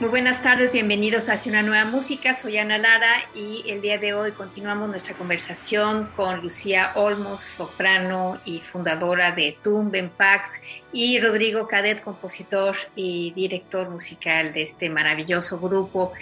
Muy 0.00 0.08
buenas 0.08 0.42
tardes, 0.42 0.72
bienvenidos 0.72 1.28
a 1.28 1.34
Hacia 1.34 1.52
una 1.52 1.62
nueva 1.62 1.84
música. 1.84 2.32
Soy 2.32 2.56
Ana 2.56 2.78
Lara 2.78 3.16
y 3.34 3.64
el 3.68 3.82
día 3.82 3.98
de 3.98 4.14
hoy 4.14 4.32
continuamos 4.32 4.88
nuestra 4.88 5.14
conversación 5.14 6.06
con 6.16 6.40
Lucía 6.40 6.92
Olmos, 6.94 7.42
soprano 7.42 8.40
y 8.46 8.62
fundadora 8.62 9.32
de 9.32 9.54
Tumben 9.62 10.08
Pax, 10.08 10.58
y 10.90 11.20
Rodrigo 11.20 11.68
Cadet, 11.68 12.00
compositor 12.00 12.76
y 12.96 13.32
director 13.32 13.90
musical 13.90 14.54
de 14.54 14.62
este 14.62 14.88
maravilloso 14.88 15.60
grupo 15.60 16.12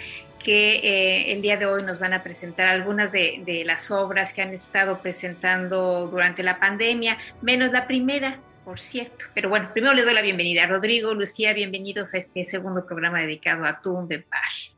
que 0.43 0.79
eh, 0.79 1.31
el 1.31 1.41
día 1.41 1.55
de 1.55 1.65
hoy 1.65 1.81
nos 1.81 1.99
van 1.99 2.11
a 2.11 2.21
presentar 2.21 2.67
algunas 2.67 3.13
de, 3.13 3.43
de 3.45 3.63
las 3.63 3.91
obras 3.91 4.33
que 4.33 4.41
han 4.41 4.51
estado 4.51 5.01
presentando 5.01 6.07
durante 6.07 6.43
la 6.43 6.59
pandemia, 6.59 7.17
menos 7.41 7.71
la 7.71 7.87
primera, 7.87 8.41
por 8.69 8.79
cierto. 8.79 9.25
Pero 9.33 9.49
bueno, 9.49 9.71
primero 9.73 9.95
les 9.95 10.05
doy 10.05 10.13
la 10.13 10.21
bienvenida. 10.21 10.67
Rodrigo, 10.67 11.15
Lucía, 11.15 11.53
bienvenidos 11.53 12.13
a 12.13 12.19
este 12.19 12.43
segundo 12.43 12.85
programa 12.85 13.19
dedicado 13.19 13.65
a 13.65 13.73
Paz. 13.73 14.71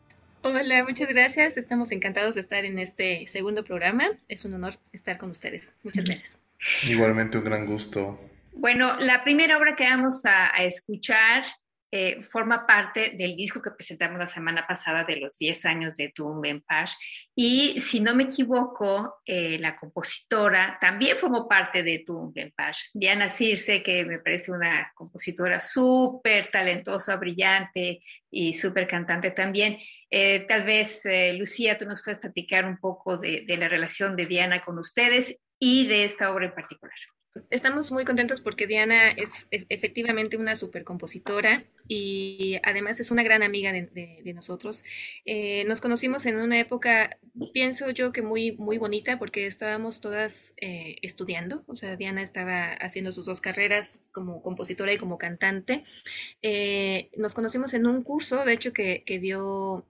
Hola, 0.43 0.85
muchas 0.85 1.09
gracias. 1.09 1.57
Estamos 1.57 1.91
encantados 1.91 2.35
de 2.35 2.39
estar 2.39 2.63
en 2.63 2.79
este 2.79 3.27
segundo 3.27 3.65
programa. 3.65 4.05
Es 4.29 4.45
un 4.45 4.53
honor 4.53 4.75
estar 4.93 5.17
con 5.17 5.31
ustedes. 5.31 5.73
Muchas 5.83 6.05
gracias. 6.05 6.41
Igualmente 6.83 7.37
un 7.37 7.43
gran 7.43 7.65
gusto. 7.65 8.17
Bueno, 8.53 8.97
la 8.97 9.25
primera 9.25 9.57
obra 9.57 9.75
que 9.75 9.83
vamos 9.83 10.23
a 10.23 10.47
escuchar 10.63 11.43
eh, 11.93 12.21
forma 12.21 12.65
parte 12.65 13.15
del 13.17 13.35
disco 13.35 13.61
que 13.61 13.71
presentamos 13.71 14.17
la 14.17 14.25
semana 14.25 14.65
pasada 14.65 15.03
de 15.03 15.17
los 15.17 15.37
10 15.37 15.65
años 15.65 15.93
de 15.95 16.07
Tumben 16.09 16.61
Pash. 16.61 16.93
Y 17.35 17.81
si 17.81 17.99
no 17.99 18.15
me 18.15 18.23
equivoco, 18.23 19.21
eh, 19.25 19.59
la 19.59 19.75
compositora 19.75 20.77
también 20.79 21.17
formó 21.17 21.49
parte 21.49 21.83
de 21.83 21.99
Tumben 21.99 22.53
Pash. 22.55 22.91
Diana 22.93 23.27
Circe, 23.27 23.83
que 23.83 24.05
me 24.05 24.19
parece 24.19 24.53
una 24.53 24.89
compositora 24.95 25.59
súper 25.59 26.47
talentosa, 26.47 27.17
brillante 27.17 27.99
y 28.29 28.53
súper 28.53 28.87
cantante 28.87 29.31
también. 29.31 29.77
Eh, 30.09 30.45
tal 30.47 30.63
vez, 30.63 31.03
Lucía, 31.37 31.77
tú 31.77 31.85
nos 31.85 32.01
puedes 32.01 32.21
platicar 32.21 32.65
un 32.65 32.77
poco 32.77 33.17
de 33.17 33.57
la 33.57 33.67
relación 33.67 34.15
de 34.15 34.27
Diana 34.27 34.61
con 34.61 34.79
ustedes 34.79 35.37
y 35.59 35.87
de 35.87 36.05
esta 36.05 36.31
obra 36.31 36.45
en 36.45 36.55
particular. 36.55 36.95
Estamos 37.49 37.91
muy 37.93 38.03
contentos 38.03 38.41
porque 38.41 38.67
Diana 38.67 39.09
es 39.09 39.47
efectivamente 39.51 40.35
una 40.35 40.55
super 40.55 40.83
compositora 40.83 41.63
y 41.87 42.57
además 42.63 42.99
es 42.99 43.09
una 43.09 43.23
gran 43.23 43.41
amiga 43.41 43.71
de, 43.71 44.31
nosotros. 44.33 44.83
Eh, 45.25 45.63
nos 45.65 45.81
conocimos 45.81 46.25
en 46.25 46.37
una 46.37 46.59
época, 46.59 47.17
pienso 47.53 47.89
yo 47.89 48.11
que 48.11 48.21
muy, 48.21 48.53
muy 48.53 48.77
bonita 48.77 49.19
porque 49.19 49.45
estábamos 49.45 50.01
todas 50.01 50.53
eh, 50.57 50.97
estudiando, 51.01 51.63
o 51.67 51.75
sea, 51.75 51.95
Diana 51.95 52.21
estaba 52.21 52.73
haciendo 52.73 53.11
sus 53.11 53.25
dos 53.25 53.41
carreras 53.41 54.03
como 54.13 54.41
compositora 54.41 54.93
y 54.93 54.97
como 54.97 55.17
cantante. 55.17 55.83
Eh, 56.41 57.09
nos 57.17 57.33
conocimos 57.33 57.73
en 57.73 57.85
un 57.85 58.03
curso, 58.03 58.43
de 58.45 58.53
hecho, 58.53 58.73
que, 58.73 59.03
que 59.05 59.19
dio 59.19 59.85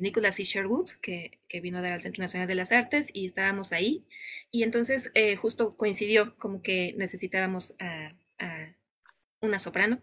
Nicholas 0.00 0.38
E. 0.40 0.44
Sherwood, 0.44 0.90
que, 1.00 1.38
que, 1.48 1.60
vino 1.60 1.78
a 1.78 1.82
dar 1.82 1.92
al 1.92 2.00
Centro 2.02 2.22
Nacional 2.22 2.46
de 2.48 2.54
las 2.54 2.72
Artes 2.72 3.10
y 3.12 3.26
estábamos 3.26 3.72
ahí. 3.72 4.04
Y 4.50 4.62
entonces 4.62 5.12
justo 5.40 5.76
coincidió 5.76 6.36
como 6.36 6.62
que 6.62 6.77
necesitábamos 6.96 7.74
a, 7.80 8.12
una 9.40 9.60
soprano 9.60 10.00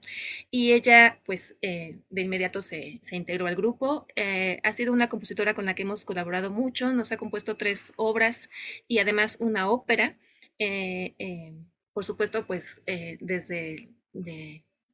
y 0.50 0.72
ella 0.72 1.19
pues 1.25 1.58
eh, 1.62 2.00
de 2.09 2.22
inmediato 2.22 2.62
se, 2.62 3.02
integró 3.12 3.47
al 3.47 3.56
grupo. 3.56 4.08
Eh, 4.16 4.59
ha 4.63 4.72
sido 4.72 4.94
una 4.94 5.09
compositora 5.09 5.53
con 5.53 5.66
la 5.66 5.75
que 5.75 5.81
hemos 5.84 6.06
colaborado 6.06 6.52
mucho, 6.52 6.94
nos 6.94 7.12
ha 7.12 7.18
compuesto 7.18 7.58
tres 7.58 7.94
obras 7.97 8.50
y 8.88 9.00
además 9.00 9.38
una 9.41 9.69
ópera. 9.69 10.18
Eh, 10.58 11.53
por 11.94 12.06
supuesto 12.06 12.46
pues 12.46 12.81
desde 12.86 13.90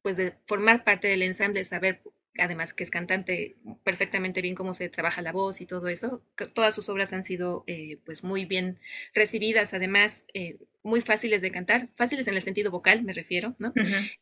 pues 0.02 0.16
de 0.16 0.34
formar 0.46 0.84
parte 0.84 1.08
del 1.08 1.22
ensamble, 1.22 1.64
saber 1.64 2.02
además 2.38 2.72
que 2.72 2.84
es 2.84 2.90
cantante 2.90 3.56
perfectamente 3.84 4.40
bien 4.40 4.54
cómo 4.54 4.74
se 4.74 4.88
trabaja 4.88 5.22
la 5.22 5.32
voz 5.32 5.60
y 5.60 5.66
todo 5.66 5.88
eso. 5.88 6.22
Todas 6.54 6.74
sus 6.74 6.88
obras 6.88 7.12
han 7.12 7.24
sido 7.24 7.64
eh, 7.66 7.98
pues 8.04 8.24
muy 8.24 8.44
bien 8.44 8.78
recibidas, 9.14 9.74
además 9.74 10.26
eh, 10.34 10.56
muy 10.82 11.00
fáciles 11.00 11.42
de 11.42 11.50
cantar, 11.50 11.88
fáciles 11.96 12.26
en 12.28 12.34
el 12.34 12.42
sentido 12.42 12.70
vocal 12.70 13.02
me 13.02 13.12
refiero, 13.12 13.54
¿no? 13.58 13.72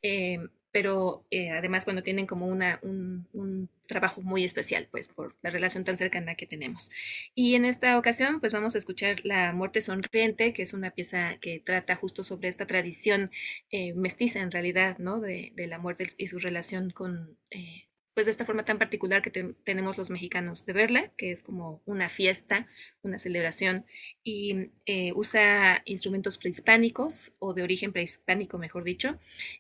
Eh, 0.03 0.38
pero 0.72 1.26
además 1.32 1.82
cuando 1.82 2.04
tienen 2.04 2.28
como 2.28 2.47
una, 2.47 2.78
un, 2.82 3.26
un, 3.32 3.69
trabajo 3.88 4.22
muy 4.22 4.44
especial, 4.44 4.87
pues 4.88 5.09
por 5.09 5.34
la 5.42 5.50
relación 5.50 5.84
tan 5.84 5.97
cercana 5.97 6.37
que 6.37 6.47
tenemos. 6.47 6.92
Y 7.34 7.56
en 7.56 7.65
esta 7.65 7.98
ocasión, 7.98 8.38
pues 8.38 8.53
vamos 8.53 8.77
a 8.77 8.78
escuchar 8.78 9.16
La 9.25 9.53
muerte 9.53 9.81
sonriente, 9.81 10.53
que 10.53 10.62
es 10.62 10.72
una 10.72 10.92
pieza 10.92 11.38
que 11.41 11.59
trata 11.59 11.97
justo 11.97 12.22
sobre 12.22 12.48
esta 12.48 12.69
tradición 12.69 13.32
mestiza 13.97 14.38
en 14.38 14.53
realidad, 14.53 14.98
¿no? 14.98 15.19
De, 15.19 15.53
de, 15.56 15.66
la 15.66 15.81
muerte 15.81 16.06
y 16.19 16.28
su 16.28 16.38
relación 16.38 16.91
con 16.91 17.37
pues 18.15 18.26
de 18.26 18.32
esta 18.32 18.44
forma 18.44 18.65
tan 18.65 18.78
particular 18.78 19.22
que 19.22 19.31
tenemos 19.31 19.97
los 19.97 20.10
mexicanos 20.10 20.66
de 20.66 20.72
verla, 20.72 21.10
que 21.16 21.31
es 21.31 21.43
como 21.43 21.81
una 21.87 22.09
fiesta, 22.09 22.66
una 23.03 23.19
celebración, 23.19 23.87
y 24.22 24.71
eh, 24.87 25.12
usa 25.15 25.82
instrumentos 25.84 26.37
prehispánicos 26.37 27.37
o 27.38 27.54
de 27.54 27.62
origen 27.62 27.93
prehispánico, 27.93 28.59
mejor 28.59 28.84
dicho, 28.84 29.19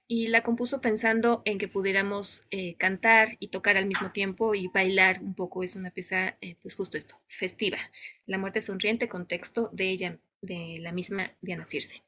y 0.08 0.28
la 0.28 0.42
compuso 0.42 0.80
pensando 0.80 1.42
en 1.44 1.58
que 1.58 1.68
pudiéramos 1.68 2.46
eh, 2.50 2.74
cantar 2.76 3.36
y 3.38 3.48
tocar 3.48 3.76
al 3.76 3.86
mismo 3.86 4.10
tiempo 4.10 4.54
y 4.54 4.68
bailar 4.68 5.22
un 5.22 5.34
poco. 5.34 5.62
Es 5.62 5.76
una 5.76 5.90
pieza, 5.90 6.36
eh, 6.40 6.56
pues 6.62 6.74
justo 6.74 6.98
esto, 6.98 7.20
festiva. 7.26 7.78
La 8.26 8.38
muerte 8.38 8.60
sonriente, 8.60 9.08
contexto 9.08 9.70
de 9.72 9.90
ella, 9.90 10.18
de 10.42 10.78
la 10.80 10.92
misma 10.92 11.32
Diana 11.40 11.64
Circe. 11.64 12.02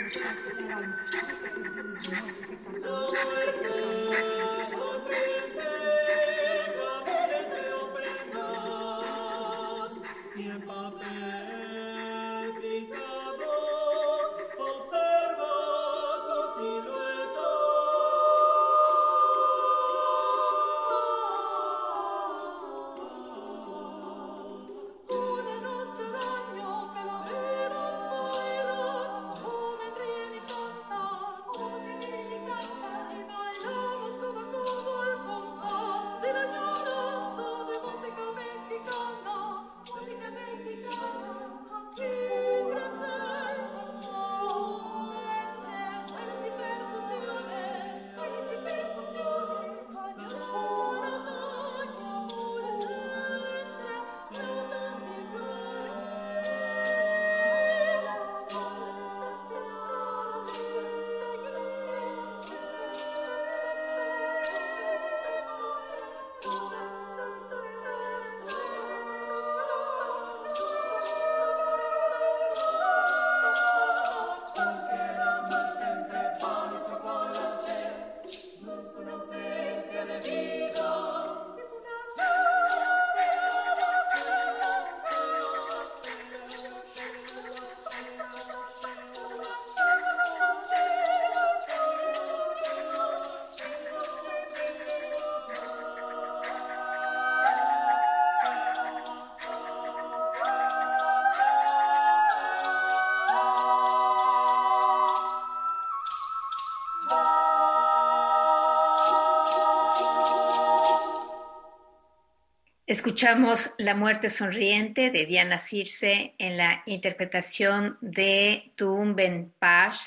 Escuchamos 112.88 113.74
La 113.78 113.96
muerte 113.96 114.30
sonriente 114.30 115.12
de 115.12 115.26
Diana 115.26 115.60
Circe 115.60 116.36
en 116.38 116.56
la 116.56 116.84
interpretación 116.86 117.98
de 118.00 118.72
Tumben 118.78 119.54
Pash 119.60 120.04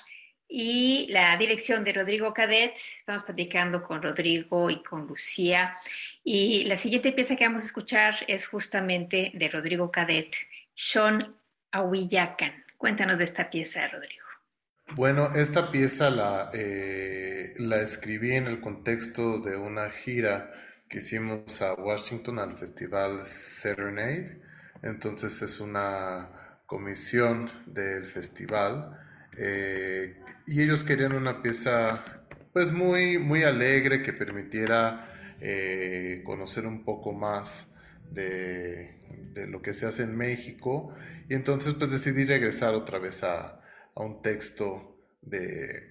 y 0.48 1.06
la 1.10 1.36
dirección 1.36 1.84
de 1.84 1.92
Rodrigo 1.92 2.32
Cadet. 2.32 2.78
Estamos 2.96 3.24
platicando 3.24 3.82
con 3.82 4.00
Rodrigo 4.00 4.70
y 4.70 4.82
con 4.82 5.06
Lucía. 5.06 5.76
Y 6.24 6.64
la 6.64 6.78
siguiente 6.78 7.12
pieza 7.12 7.36
que 7.36 7.44
vamos 7.44 7.64
a 7.64 7.66
escuchar 7.66 8.14
es 8.26 8.46
justamente 8.48 9.30
de 9.34 9.48
Rodrigo 9.50 9.90
Cadet, 9.90 10.34
Sean 10.74 11.36
Ahuillacan. 11.72 12.64
Cuéntanos 12.78 13.18
de 13.18 13.24
esta 13.24 13.50
pieza, 13.50 13.86
Rodrigo. 13.88 14.24
Bueno, 14.92 15.34
esta 15.34 15.70
pieza 15.70 16.08
la, 16.08 16.48
eh, 16.54 17.52
la 17.58 17.82
escribí 17.82 18.36
en 18.36 18.46
el 18.46 18.62
contexto 18.62 19.38
de 19.40 19.58
una 19.58 19.90
gira 19.90 20.50
que 20.90 20.98
hicimos 20.98 21.62
a 21.62 21.74
Washington 21.74 22.40
al 22.40 22.58
festival 22.58 23.24
Serenade. 23.24 24.42
Entonces 24.82 25.40
es 25.40 25.60
una 25.60 26.58
comisión 26.66 27.50
del 27.66 28.06
festival 28.06 28.98
eh, 29.36 30.18
y 30.46 30.62
ellos 30.62 30.82
querían 30.82 31.14
una 31.14 31.42
pieza 31.42 32.04
pues 32.52 32.72
muy, 32.72 33.18
muy 33.18 33.44
alegre 33.44 34.02
que 34.02 34.12
permitiera 34.12 35.08
eh, 35.40 36.22
conocer 36.24 36.66
un 36.66 36.84
poco 36.84 37.12
más 37.12 37.68
de, 38.10 38.98
lo 39.48 39.62
que 39.62 39.72
se 39.72 39.86
hace 39.86 40.02
en 40.02 40.16
México 40.16 40.92
y 41.28 41.34
entonces 41.34 41.74
pues 41.74 41.92
decidí 41.92 42.24
regresar 42.24 42.74
otra 42.74 42.98
vez 42.98 43.22
a, 43.22 43.60
a 43.94 44.00
un 44.02 44.22
texto 44.22 44.98
de, 45.22 45.89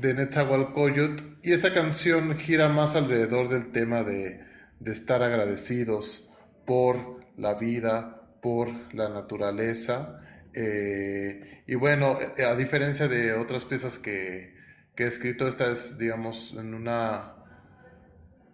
de 0.00 0.14
Netzahualcoyot 0.14 1.40
y 1.42 1.52
esta 1.52 1.74
canción 1.74 2.38
gira 2.38 2.68
más 2.68 2.96
alrededor 2.96 3.48
del 3.48 3.70
tema 3.70 4.02
de, 4.02 4.48
estar 4.86 5.22
agradecidos 5.22 6.26
por 6.64 7.20
la 7.36 7.54
vida, 7.54 8.22
por 8.40 8.70
la 8.94 9.10
naturaleza. 9.10 10.20
Eh, 10.54 11.62
y 11.66 11.74
bueno, 11.74 12.18
eh, 12.38 12.44
a 12.44 12.54
diferencia 12.54 13.08
de 13.08 13.34
otras 13.34 13.66
piezas 13.66 13.98
que, 13.98 14.54
que, 14.96 15.04
he 15.04 15.06
escrito, 15.06 15.46
esta 15.46 15.70
es, 15.70 15.98
digamos, 15.98 16.54
en 16.58 16.74
una 16.74 17.36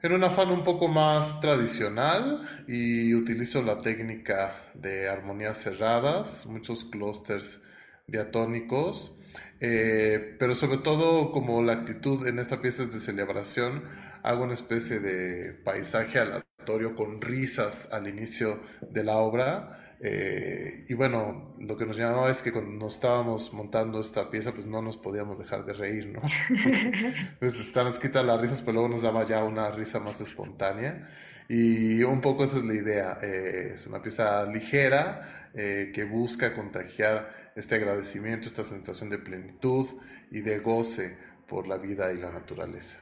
en 0.03 0.13
un 0.13 0.23
un 0.23 0.65
poco 0.65 0.89
más 0.89 1.41
tradicional 1.41 2.65
y 2.69 3.15
utilizo 3.15 3.63
la 3.63 3.79
técnica 3.79 4.71
de 4.75 5.09
armonías 5.09 5.59
cerradas, 5.59 6.47
muchos 6.47 6.85
clústeres 6.85 7.61
diatónicos 8.07 9.16
eh, 9.61 10.37
pero 10.39 10.55
sobre 10.55 10.79
todo 10.79 11.33
como 11.33 11.63
la 11.63 11.73
actitud 11.75 12.27
en 12.27 12.39
esta 12.39 12.61
pieza 12.61 12.85
es 12.85 12.93
de 12.93 13.01
celebración, 13.01 13.85
hago 14.23 14.45
una 14.45 14.55
especie 14.55 15.01
de 15.01 15.53
paisaje 15.55 16.19
aleatorio 16.19 16.95
con 16.95 17.21
risas 17.21 17.89
al 17.93 18.09
inicio 18.09 18.61
de 18.91 19.05
la 19.05 19.17
obra 19.19 19.83
Eh, 19.99 20.85
y 20.89 20.93
bueno, 20.95 21.55
lo 21.59 21.75
que 21.79 21.87
nos 21.87 21.97
llamaba 21.97 22.31
es 22.31 22.43
que 22.43 22.53
cuando 22.53 22.71
nos 22.73 22.95
estábamos 22.97 23.53
montando 23.55 23.99
esta 24.01 24.29
pieza, 24.31 24.53
pues 24.53 24.67
no 24.67 24.83
nos 24.83 24.99
podíamos 24.99 25.39
dejar 25.39 25.65
de 25.65 25.73
reír, 25.73 26.07
¿no? 26.09 26.21
pues 27.39 27.55
están 27.59 27.87
escritas 27.87 28.25
las 28.25 28.41
risas, 28.41 28.61
pero 28.61 28.75
luego 28.75 28.89
nos 28.89 29.03
daba 29.03 29.25
ya 29.25 29.43
una 29.45 29.71
risa 29.71 30.01
más 30.01 30.21
espontánea. 30.21 31.09
Y 31.49 32.03
un 32.03 32.21
poco 32.21 32.45
esa 32.45 32.59
es 32.59 32.65
la 32.65 32.75
idea. 32.75 33.19
Eh, 33.23 33.73
es 33.75 33.87
una 33.87 34.03
pieza 34.03 34.45
ligera 34.47 35.49
eh, 35.55 35.93
que 35.95 36.05
busca 36.05 36.55
contagiar 36.55 37.46
este 37.57 37.77
agradecimiento, 37.77 38.47
esta 38.47 38.63
sensación 38.63 39.11
de 39.11 39.19
plenitud 39.19 39.89
y 40.31 40.43
de 40.43 40.59
goce 40.59 41.17
por 41.49 41.67
la 41.67 41.79
vida 41.79 42.13
y 42.13 42.19
la 42.19 42.31
naturaleza. 42.31 43.01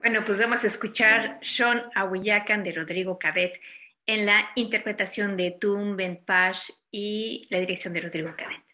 Bueno, 0.00 0.24
pues 0.24 0.40
vamos 0.40 0.64
a 0.64 0.66
escuchar 0.66 1.38
Sean 1.40 1.82
Ahuillacan 1.94 2.64
de 2.64 2.72
Rodrigo 2.72 3.18
Cadet 3.18 3.60
en 4.06 4.26
la 4.26 4.50
interpretación 4.56 5.36
de 5.36 5.52
Tum 5.52 5.96
Ben 5.96 6.22
Pash 6.24 6.70
y 6.90 7.46
la 7.50 7.58
dirección 7.60 7.94
de 7.94 8.00
Rodrigo 8.00 8.34
Cadet. 8.36 8.69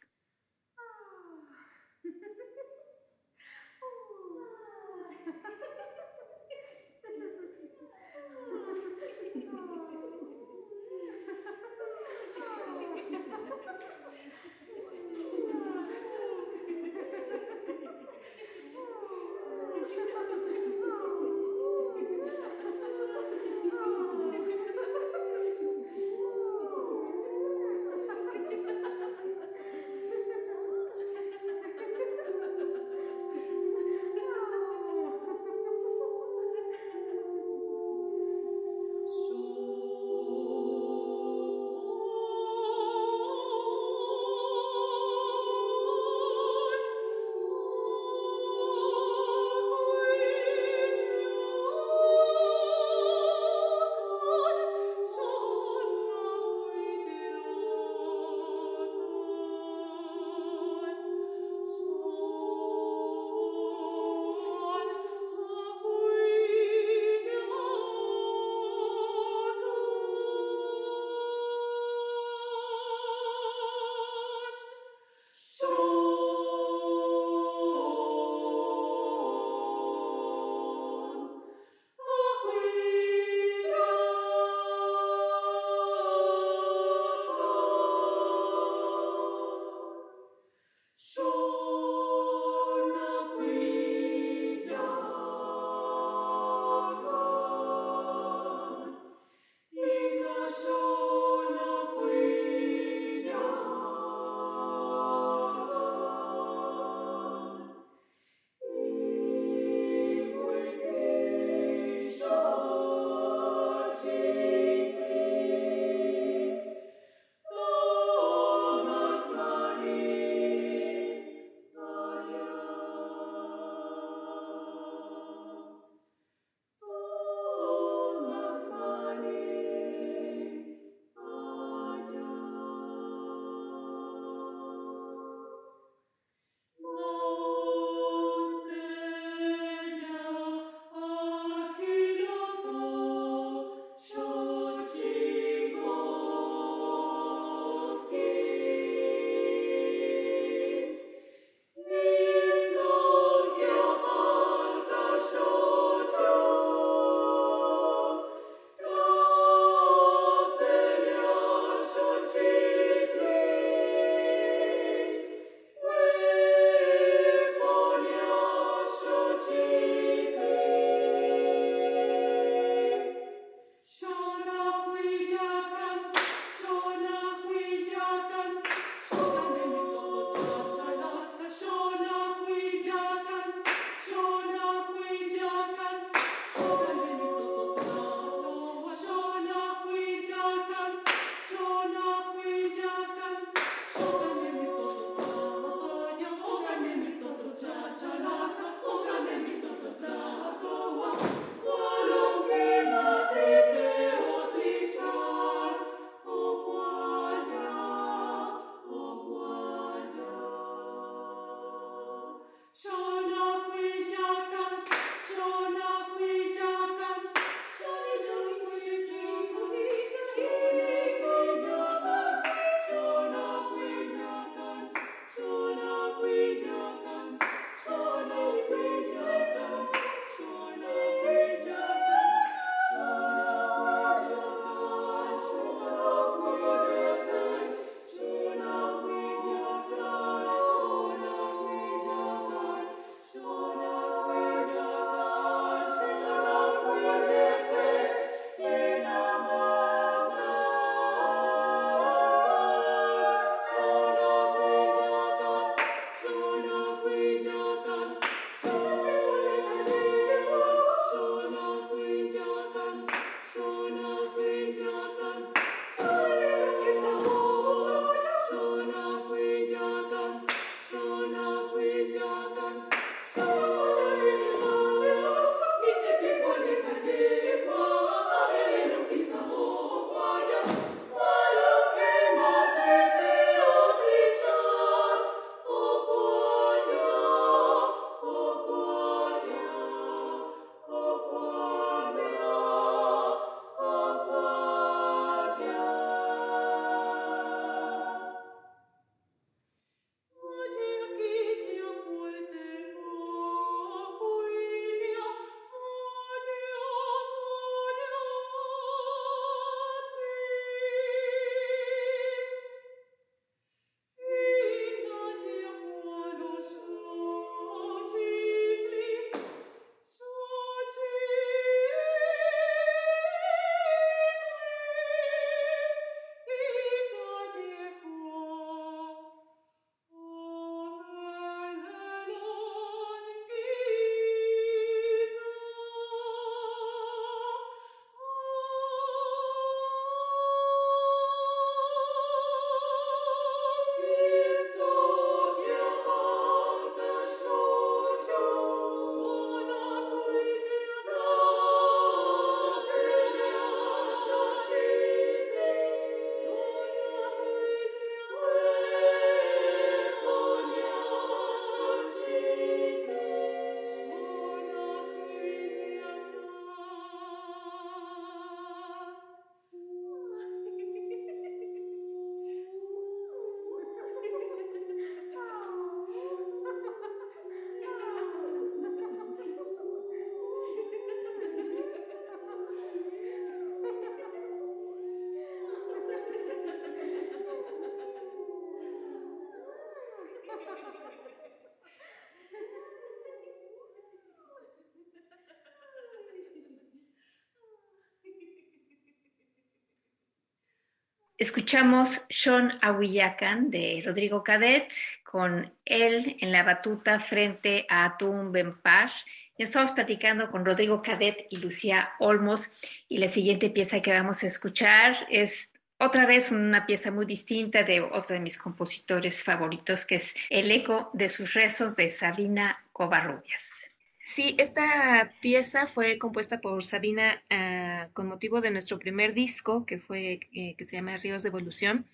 Escuchamos 401.38 402.24
Sean 402.30 402.70
Ahuillacan 402.80 403.68
de 403.68 404.02
Rodrigo 404.02 404.42
Cadet 404.42 404.90
con 405.22 405.70
él 405.84 406.38
en 406.40 406.50
la 406.50 406.62
batuta 406.62 407.20
frente 407.20 407.84
a 407.90 408.06
Atum 408.06 408.52
Benpash. 408.52 409.24
Ya 409.58 409.64
estamos 409.64 409.90
platicando 409.90 410.50
con 410.50 410.64
Rodrigo 410.64 411.02
Cadet 411.02 411.46
y 411.50 411.58
Lucía 411.58 412.08
Olmos 412.20 412.72
y 413.06 413.18
la 413.18 413.28
siguiente 413.28 413.68
pieza 413.68 414.00
que 414.00 414.14
vamos 414.14 414.42
a 414.44 414.46
escuchar 414.46 415.26
es 415.30 415.74
otra 415.98 416.24
vez 416.24 416.50
una 416.50 416.86
pieza 416.86 417.10
muy 417.10 417.26
distinta 417.26 417.82
de 417.82 418.00
otro 418.00 418.34
de 418.34 418.40
mis 418.40 418.56
compositores 418.56 419.44
favoritos 419.44 420.06
que 420.06 420.16
es 420.16 420.34
El 420.48 420.70
eco 420.70 421.10
de 421.12 421.28
sus 421.28 421.52
rezos 421.52 421.96
de 421.96 422.08
Sabina 422.08 422.82
Covarrubias. 422.92 423.86
Sí, 424.28 424.56
esta 424.58 425.32
pieza 425.40 425.86
fue 425.86 426.18
compuesta 426.18 426.60
por 426.60 426.82
Sabina 426.82 427.44
ah, 427.48 428.08
con 428.12 428.26
motivo 428.26 428.60
de 428.60 428.72
nuestro 428.72 428.98
primer 428.98 429.34
disco, 429.34 429.86
que 429.86 429.98
fue 429.98 430.40
eh, 430.52 430.74
que 430.76 430.84
se 430.84 430.96
llama 430.96 431.16
Ríos 431.16 431.44
de 431.44 431.48
Evolución, 431.50 432.06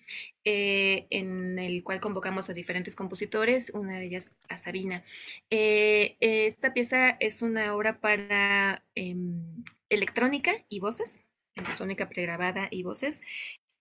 eh, 0.45 1.07
en 1.09 1.57
el 1.57 1.83
cual 1.83 1.99
convocamos 1.99 2.49
a 2.49 2.53
diferentes 2.53 2.95
compositores, 2.95 3.71
una 3.73 3.97
de 3.97 4.05
ellas 4.05 4.37
a 4.47 4.57
Sabina. 4.57 5.03
Eh, 5.49 6.15
esta 6.19 6.71
pieza 6.71 7.17
es 7.19 7.41
una 7.41 7.75
obra 7.75 7.99
para 7.99 8.85
em, 8.93 9.63
electrónica 9.89 10.53
y 10.69 10.79
voces, 10.79 11.25
electrónica 11.55 12.09
pregrabada 12.09 12.67
y 12.69 12.83
voces, 12.83 13.21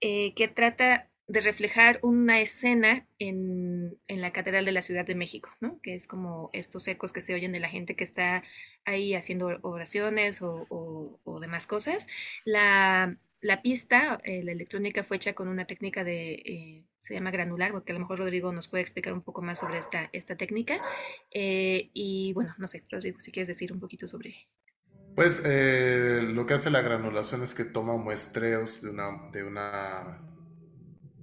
que 0.01 0.51
trata 0.53 1.12
de 1.33 1.40
reflejar 1.40 1.99
una 2.03 2.42
escena 2.42 3.07
en, 3.18 3.97
la 4.07 4.33
Catedral 4.33 4.66
de 4.66 4.73
la 4.73 4.83
Ciudad 4.83 5.07
de 5.07 5.14
México, 5.14 5.49
¿no? 5.61 5.81
que 5.81 5.95
es 5.95 6.07
como 6.07 6.51
estos 6.53 6.87
ecos 6.88 7.11
que 7.11 7.23
se 7.23 7.33
oyen 7.33 7.53
de 7.53 7.61
la 7.61 7.71
gente 7.71 7.97
que 7.97 8.05
está 8.05 8.42
ahí 8.85 9.14
haciendo 9.14 9.59
oraciones 9.62 10.40
o, 10.42 11.38
demás 11.40 11.66
cosas. 11.66 12.09
La, 12.45 13.16
pista, 13.62 14.21
eh, 14.25 14.42
la 14.45 14.53
electrónica 14.53 15.05
fue 15.05 15.16
hecha 15.16 15.33
con 15.33 15.49
una 15.49 15.64
técnica 15.64 16.05
de, 16.05 16.35
eh, 16.35 16.85
se 17.01 17.14
llama 17.14 17.31
granular, 17.31 17.73
porque 17.73 17.92
a 17.92 17.95
lo 17.95 18.01
mejor 18.01 18.18
Rodrigo 18.18 18.53
nos 18.53 18.68
puede 18.68 18.83
explicar 18.83 19.14
un 19.14 19.23
poco 19.23 19.40
más 19.40 19.61
sobre 19.61 19.79
esta, 19.79 20.11
esta 20.12 20.37
técnica. 20.37 20.83
Eh, 21.31 21.88
y 21.95 22.35
bueno, 22.35 22.55
no 22.59 22.68
sé, 22.68 22.85
Rodrigo, 22.90 23.21
si 23.21 23.33
quieres 23.33 23.49
decir 23.49 23.73
un 23.73 23.81
poquito 23.81 24.07
sobre... 24.07 24.37
Pues 25.14 25.38
lo 25.38 26.47
que 26.47 26.55
hace 26.55 26.71
la 26.71 26.83
granulación 26.83 27.42
es 27.42 27.55
que 27.55 27.64
toma 27.64 27.97
muestreos 27.97 28.83
de 28.83 28.90
una, 28.90 29.31
de 29.31 29.45
una 29.45 30.32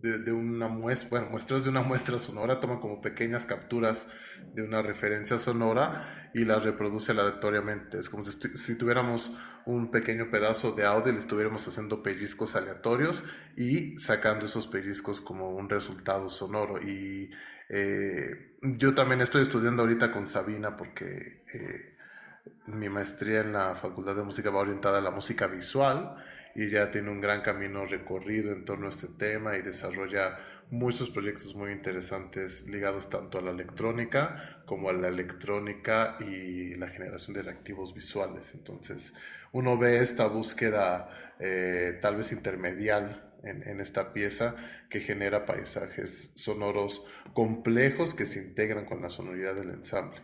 de, 0.01 0.31
una 0.31 0.67
muestra, 0.67 1.09
bueno, 1.09 1.27
muestras 1.29 1.63
de 1.63 1.69
una 1.69 1.81
muestra 1.81 2.17
sonora, 2.17 2.59
toma 2.59 2.79
como 2.79 3.01
pequeñas 3.01 3.45
capturas 3.45 4.07
de 4.53 4.63
una 4.63 4.81
referencia 4.81 5.37
sonora 5.37 6.31
y 6.33 6.45
las 6.45 6.63
reproduce 6.63 7.11
aleatoriamente. 7.11 7.99
Es 7.99 8.09
como 8.09 8.23
si, 8.23 8.75
tuviéramos 8.75 9.35
un 9.65 9.91
pequeño 9.91 10.29
pedazo 10.31 10.71
de 10.71 10.85
audio 10.85 11.11
y 11.11 11.15
le 11.15 11.19
estuviéramos 11.19 11.67
haciendo 11.67 12.01
pellizcos 12.01 12.55
aleatorios 12.55 13.23
y 13.57 13.97
sacando 13.99 14.45
esos 14.45 14.67
pellizcos 14.67 15.21
como 15.21 15.49
un 15.49 15.69
resultado 15.69 16.29
sonoro. 16.29 16.81
Y 16.81 17.31
eh, 17.67 18.55
yo 18.61 18.95
también 18.95 19.21
estoy 19.21 19.41
estudiando 19.41 19.83
ahorita 19.83 20.11
con 20.11 20.27
Sabina 20.27 20.77
porque 20.77 21.43
eh, 21.53 21.97
mi 22.67 22.89
maestría 22.89 23.41
en 23.41 23.53
la 23.53 23.75
Facultad 23.75 24.15
de 24.15 24.23
Música 24.23 24.49
va 24.49 24.59
orientada 24.59 24.99
a 24.99 25.01
la 25.01 25.11
música 25.11 25.47
visual 25.47 26.15
y 26.55 26.69
ya 26.69 26.91
tiene 26.91 27.09
un 27.09 27.21
gran 27.21 27.41
camino 27.41 27.85
recorrido 27.85 28.51
en 28.51 28.65
torno 28.65 28.87
a 28.87 28.89
este 28.89 29.07
tema 29.07 29.55
y 29.57 29.61
desarrolla 29.61 30.39
muchos 30.71 31.09
proyectos 31.09 31.55
muy 31.55 31.71
interesantes 31.71 32.63
ligados 32.67 33.09
tanto 33.09 33.39
a 33.39 33.41
la 33.41 33.51
electrónica 33.51 34.61
como 34.65 34.89
a 34.89 34.93
la 34.93 35.07
electrónica 35.07 36.17
y 36.19 36.75
la 36.75 36.87
generación 36.87 37.33
de 37.33 37.43
reactivos 37.43 37.93
visuales. 37.93 38.53
Entonces 38.53 39.13
uno 39.51 39.77
ve 39.77 39.99
esta 39.99 40.27
búsqueda 40.27 41.35
eh, 41.39 41.97
tal 42.01 42.17
vez 42.17 42.31
intermedial 42.31 43.31
en, 43.43 43.67
en, 43.67 43.79
esta 43.79 44.11
pieza 44.11 44.55
que 44.89 44.99
genera 44.99 45.45
paisajes 45.45 46.31
sonoros 46.35 47.05
complejos 47.33 48.13
que 48.13 48.25
se 48.25 48.39
integran 48.39 48.85
con 48.85 49.01
la 49.01 49.09
sonoridad 49.09 49.55
del 49.55 49.69
ensamble. 49.69 50.21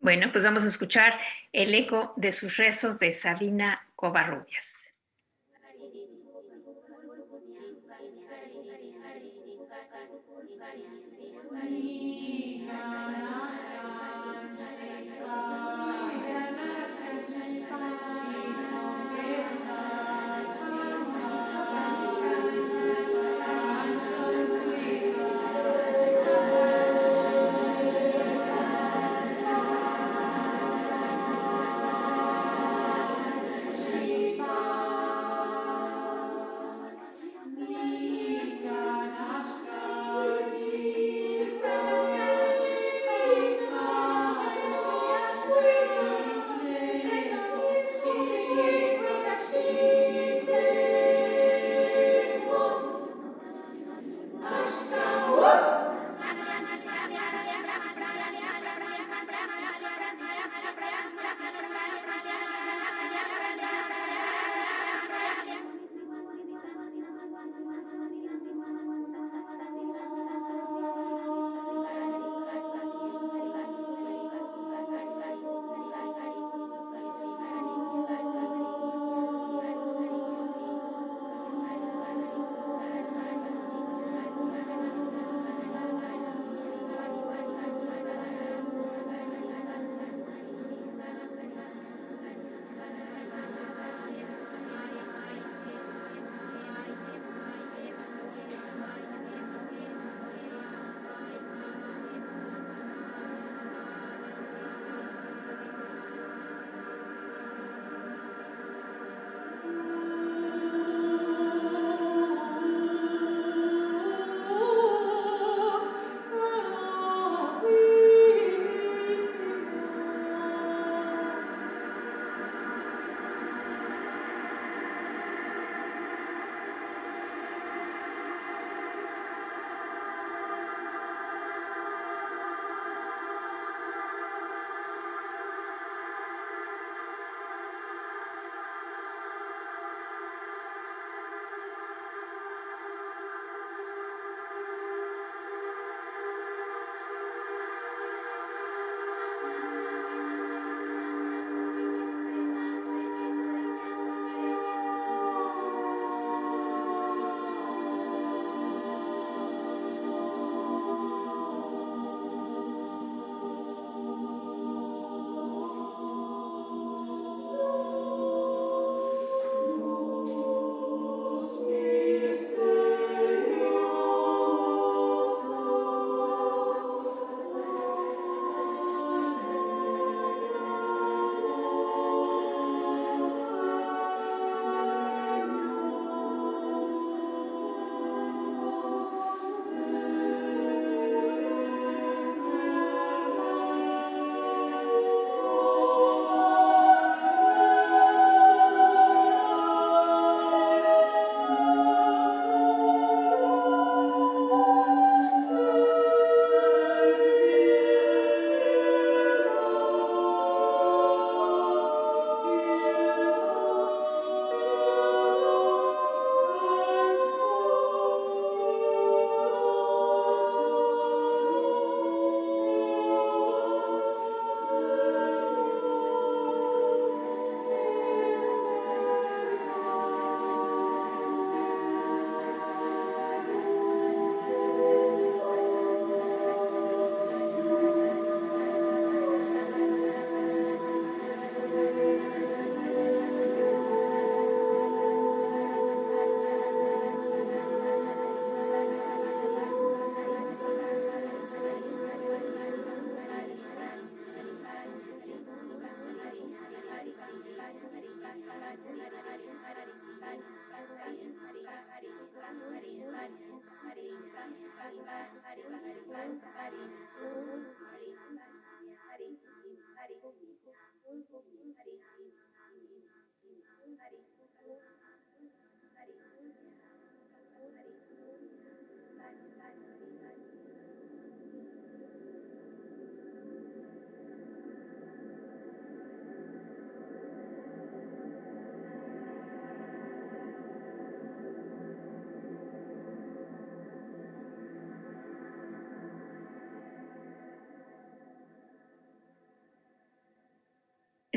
Bueno, 0.00 0.30
pues 0.32 0.44
vamos 0.44 0.64
a 0.64 0.68
escuchar 0.68 1.18
el 1.52 1.74
eco 1.74 2.14
de 2.16 2.32
sus 2.32 2.56
rezos 2.56 2.98
de 2.98 3.12
Sabina 3.12 3.86
Covarrubias. 3.96 4.79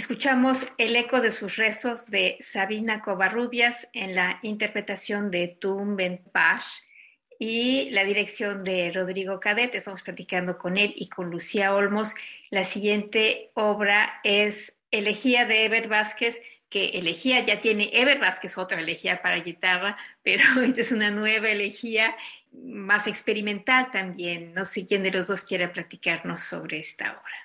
Escuchamos 0.03 0.67
el 0.77 0.97
eco 0.97 1.21
de 1.21 1.31
sus 1.31 1.55
rezos 1.55 2.07
de 2.07 2.35
Sabina 2.41 3.01
Covarrubias 3.01 3.87
en 3.93 4.15
la 4.15 4.37
interpretación 4.41 5.31
de 5.31 5.47
Tum 5.47 5.95
Ben 5.95 6.21
Pash 6.33 6.81
y 7.39 7.89
la 7.91 8.03
dirección 8.03 8.65
de 8.65 8.91
Rodrigo 8.91 9.39
Cadet. 9.39 9.73
Estamos 9.73 10.01
platicando 10.01 10.57
con 10.57 10.77
él 10.77 10.93
y 10.97 11.07
con 11.07 11.31
Lucía 11.31 11.73
Olmos. 11.73 12.15
La 12.49 12.65
siguiente 12.65 13.51
obra 13.53 14.19
es 14.25 14.75
Elegía 14.91 15.45
de 15.45 15.63
Eber 15.63 15.87
Vázquez, 15.87 16.41
que 16.69 16.89
elegía 16.89 17.39
ya 17.45 17.61
tiene 17.61 17.89
Eber 17.93 18.19
Vázquez 18.19 18.57
otra 18.57 18.81
elegía 18.81 19.21
para 19.21 19.39
guitarra, 19.39 19.97
pero 20.21 20.43
esta 20.63 20.81
es 20.81 20.91
una 20.91 21.11
nueva 21.11 21.47
elegía 21.47 22.13
más 22.51 23.07
experimental 23.07 23.89
también. 23.89 24.53
No 24.53 24.65
sé 24.65 24.85
quién 24.85 25.01
de 25.01 25.11
los 25.11 25.27
dos 25.27 25.45
quiere 25.45 25.69
platicarnos 25.69 26.41
sobre 26.41 26.79
esta 26.79 27.09
obra 27.13 27.42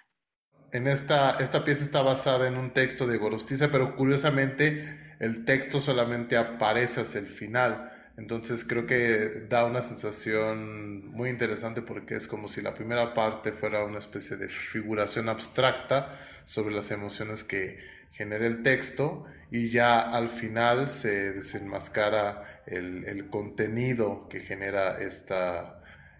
en 0.72 0.86
esta, 0.86 1.36
esta 1.40 1.64
pieza 1.64 1.84
está 1.84 2.02
basada 2.02 2.46
en 2.46 2.56
un 2.56 2.72
texto 2.72 3.06
de 3.06 3.16
Gorostiza, 3.16 3.70
pero 3.70 3.96
curiosamente 3.96 4.98
el 5.18 5.44
texto 5.44 5.80
solamente 5.80 6.36
aparece 6.36 7.00
hacia 7.02 7.20
el 7.20 7.26
final. 7.26 7.92
Entonces 8.16 8.64
creo 8.64 8.84
que 8.86 9.46
da 9.48 9.64
una 9.64 9.80
sensación 9.80 11.08
muy 11.12 11.30
interesante 11.30 11.82
porque 11.82 12.16
es 12.16 12.26
como 12.26 12.48
si 12.48 12.60
la 12.60 12.74
primera 12.74 13.14
parte 13.14 13.52
fuera 13.52 13.84
una 13.84 13.98
especie 13.98 14.36
de 14.36 14.48
figuración 14.48 15.28
abstracta 15.28 16.18
sobre 16.44 16.74
las 16.74 16.90
emociones 16.90 17.44
que 17.44 17.78
genera 18.12 18.46
el 18.46 18.62
texto 18.62 19.24
y 19.52 19.68
ya 19.68 20.00
al 20.00 20.28
final 20.28 20.88
se 20.90 21.32
desenmascara 21.32 22.62
el, 22.66 23.04
el 23.04 23.30
contenido 23.30 24.28
que 24.28 24.40
genera 24.40 24.98
esta, 24.98 25.77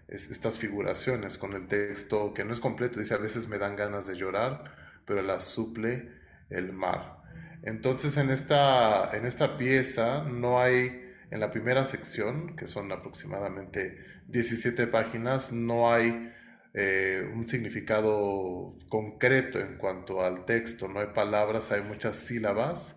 estas 0.09 0.57
figuraciones 0.57 1.37
con 1.37 1.53
el 1.53 1.67
texto 1.67 2.33
que 2.33 2.43
no 2.43 2.53
es 2.53 2.59
completo, 2.59 2.99
dice 2.99 3.13
a 3.13 3.17
veces 3.17 3.47
me 3.47 3.57
dan 3.57 3.75
ganas 3.75 4.07
de 4.07 4.15
llorar, 4.15 4.75
pero 5.05 5.21
las 5.21 5.43
suple 5.43 6.09
el 6.49 6.73
mar. 6.73 7.17
Entonces 7.63 8.17
en 8.17 8.29
esta, 8.29 9.15
en 9.15 9.25
esta 9.25 9.57
pieza 9.57 10.23
no 10.23 10.59
hay, 10.59 11.13
en 11.29 11.39
la 11.39 11.51
primera 11.51 11.85
sección, 11.85 12.55
que 12.55 12.67
son 12.67 12.91
aproximadamente 12.91 13.97
17 14.27 14.87
páginas, 14.87 15.51
no 15.51 15.91
hay 15.91 16.33
eh, 16.73 17.29
un 17.33 17.47
significado 17.47 18.77
concreto 18.89 19.59
en 19.59 19.77
cuanto 19.77 20.23
al 20.23 20.45
texto, 20.45 20.87
no 20.87 20.99
hay 20.99 21.07
palabras, 21.07 21.71
hay 21.71 21.81
muchas 21.81 22.15
sílabas. 22.15 22.95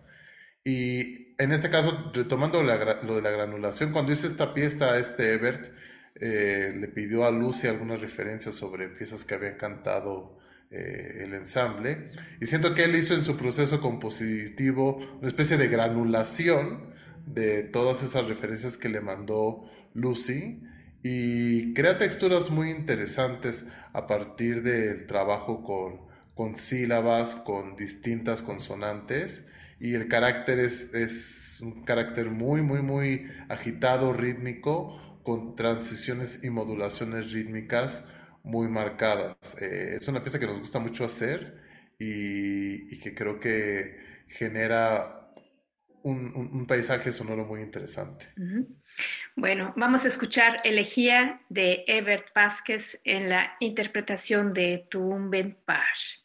Y 0.63 1.35
en 1.37 1.51
este 1.51 1.69
caso, 1.69 2.11
retomando 2.13 2.61
lo 2.63 3.15
de 3.15 3.21
la 3.21 3.31
granulación, 3.31 3.91
cuando 3.91 4.11
hice 4.11 4.27
esta 4.27 4.53
pieza, 4.53 4.97
este 4.97 5.33
Ebert, 5.33 5.71
eh, 6.15 6.73
le 6.79 6.87
pidió 6.87 7.25
a 7.25 7.31
Lucy 7.31 7.67
algunas 7.67 7.99
referencias 7.99 8.55
sobre 8.55 8.87
piezas 8.89 9.25
que 9.25 9.35
habían 9.35 9.57
cantado 9.57 10.37
eh, 10.69 11.23
el 11.23 11.33
ensamble. 11.33 12.09
Y 12.39 12.47
siento 12.47 12.75
que 12.75 12.83
él 12.83 12.95
hizo 12.95 13.13
en 13.13 13.23
su 13.23 13.37
proceso 13.37 13.81
compositivo 13.81 14.97
una 15.19 15.27
especie 15.27 15.57
de 15.57 15.67
granulación 15.67 16.93
de 17.25 17.63
todas 17.63 18.03
esas 18.03 18.27
referencias 18.27 18.77
que 18.77 18.89
le 18.89 19.01
mandó 19.01 19.69
Lucy 19.93 20.61
y 21.03 21.73
crea 21.73 21.97
texturas 21.97 22.49
muy 22.49 22.69
interesantes 22.69 23.65
a 23.91 24.07
partir 24.07 24.63
del 24.63 25.05
trabajo 25.05 25.63
con, 25.63 26.01
con 26.33 26.55
sílabas, 26.55 27.35
con 27.35 27.75
distintas 27.75 28.41
consonantes 28.41 29.43
y 29.79 29.95
el 29.95 30.07
carácter 30.07 30.59
es, 30.59 30.93
es 30.95 31.59
un 31.61 31.83
carácter 31.83 32.29
muy, 32.29 32.61
muy, 32.61 32.81
muy 32.81 33.25
agitado, 33.49 34.13
rítmico, 34.13 34.97
con 35.23 35.55
transiciones 35.55 36.43
y 36.43 36.49
modulaciones 36.49 37.31
rítmicas 37.31 38.03
muy 38.43 38.67
marcadas. 38.67 39.37
Eh, 39.59 39.97
es 39.99 40.07
una 40.07 40.21
pieza 40.21 40.39
que 40.39 40.45
nos 40.45 40.59
gusta 40.59 40.79
mucho 40.79 41.05
hacer 41.05 41.61
y, 41.97 42.99
que 42.99 43.15
creo 43.15 43.39
que 43.39 43.97
genera 44.27 45.31
un, 46.03 46.65
paisaje 46.67 47.11
sonoro 47.13 47.45
muy 47.45 47.61
interesante. 47.61 48.27
Bueno, 49.35 49.73
vamos 49.77 50.05
a 50.05 50.09
escuchar 50.09 50.57
Elegía 50.63 51.41
de 51.49 51.85
Ebert 51.87 52.27
Vázquez 52.35 52.99
en 53.05 53.29
la 53.29 53.55
interpretación 53.59 54.53
de 54.53 54.85
Tumben 54.89 55.57
Pash. 55.65 56.22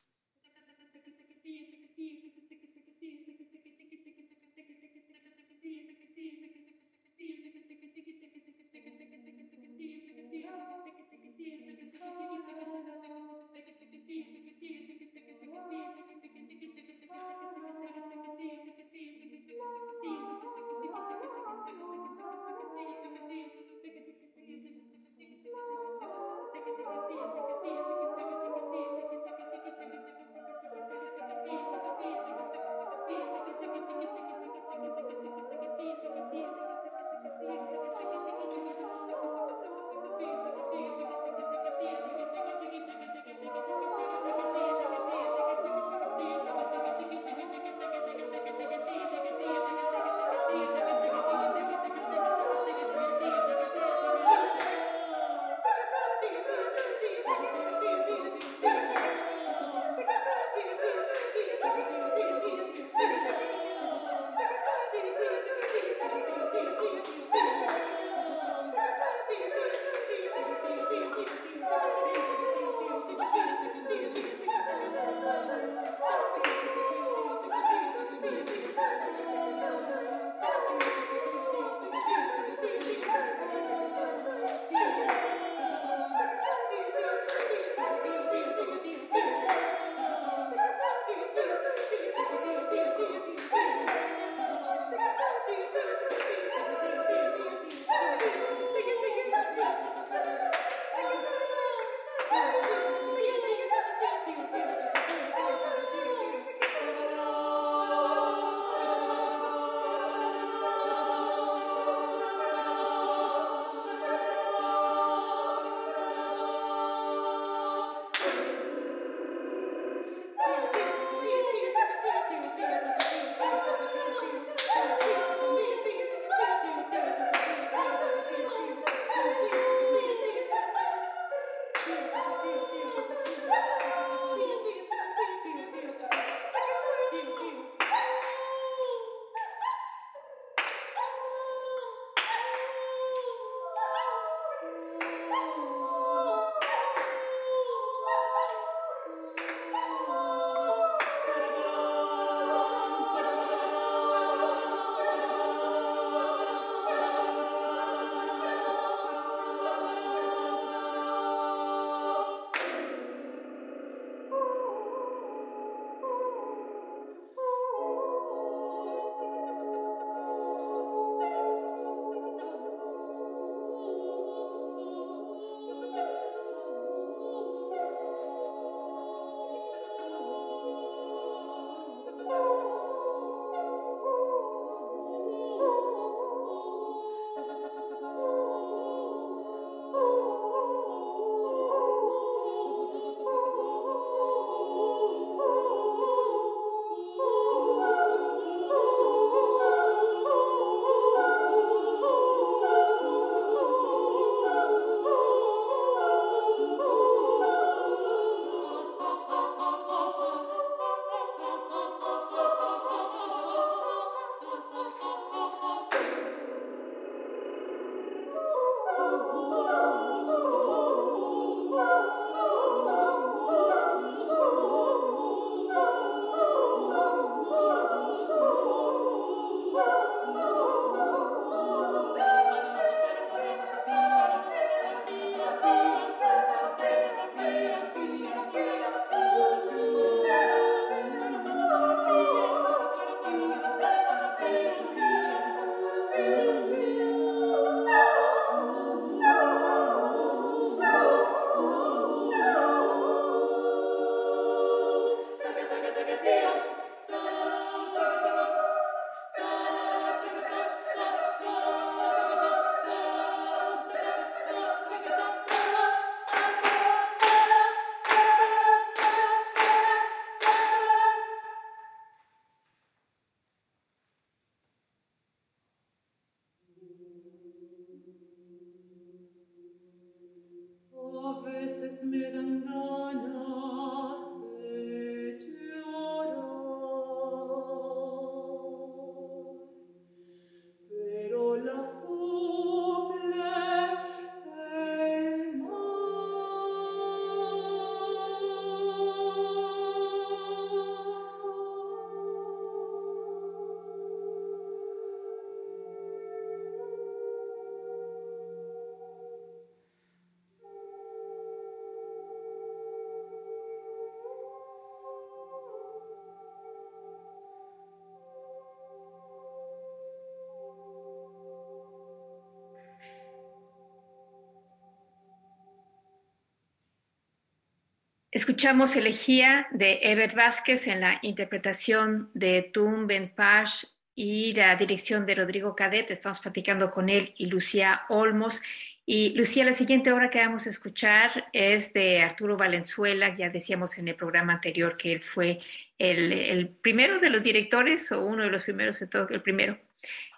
Escuchamos 328.31 328.95
Elegía 328.95 329.69
de 329.71 330.01
Ebert 330.03 330.35
Vázquez 330.35 330.87
en 330.87 331.01
la 331.01 331.19
interpretación 331.23 332.31
de 332.35 332.61
Tum 332.75 333.07
Ben 333.07 333.35
Pash 333.35 333.85
y 334.15 334.53
la 334.53 334.77
dirección 334.77 335.25
de 335.25 335.35
Rodrigo 335.35 335.75
Cadet. 335.75 336.11
Estamos 336.11 336.39
platicando 336.41 336.91
con 336.91 337.09
él 337.09 337.33
y 337.39 337.47
Lucía 337.47 338.03
Olmos. 338.11 338.61
Y 339.07 339.31
Lucía, 339.31 339.65
la 339.65 339.73
siguiente 339.73 340.13
obra 340.13 340.29
que 340.29 340.41
vamos 340.41 340.67
a 340.67 340.69
escuchar 340.69 341.49
es 341.55 341.95
de 341.95 342.21
Arturo 342.21 342.59
Valenzuela. 342.59 343.35
Ya 343.35 343.49
decíamos 343.49 343.97
en 343.97 344.09
el 344.09 344.15
programa 344.15 344.53
anterior 344.53 344.99
que 344.99 345.13
él 345.15 345.23
fue 345.23 345.61
el, 345.99 346.69
primero 346.83 347.21
de 347.21 347.31
los 347.31 347.43
directores 347.43 348.13
o 348.13 348.27
uno 348.27 348.43
de 348.43 348.51
los 348.51 348.65
primeros, 348.65 349.03
todo, 349.11 349.27
el 349.31 349.41
primero. 349.41 349.79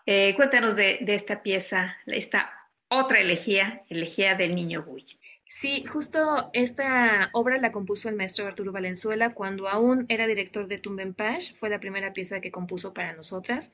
Eh, 0.06 0.34
cuéntanos 0.36 0.76
de, 0.76 0.98
de, 1.00 1.16
esta 1.16 1.42
pieza, 1.42 1.96
esta 2.06 2.52
otra 2.86 3.18
elegía, 3.18 3.82
elegía 3.88 4.36
del 4.36 4.54
niño 4.54 4.84
Buy. 4.84 5.04
Sí, 5.52 5.84
justo 5.84 6.48
esta 6.52 7.28
obra 7.32 7.58
la 7.58 7.72
compuso 7.72 8.08
el 8.08 8.14
maestro 8.14 8.46
Arturo 8.46 8.70
Valenzuela 8.70 9.34
cuando 9.34 9.68
aún 9.68 10.06
era 10.08 10.28
director 10.28 10.68
de 10.68 10.78
Tumbenpash. 10.78 11.54
Fue 11.54 11.68
la 11.68 11.80
primera 11.80 12.12
pieza 12.12 12.40
que 12.40 12.52
compuso 12.52 12.94
para 12.94 13.14
nosotras. 13.14 13.72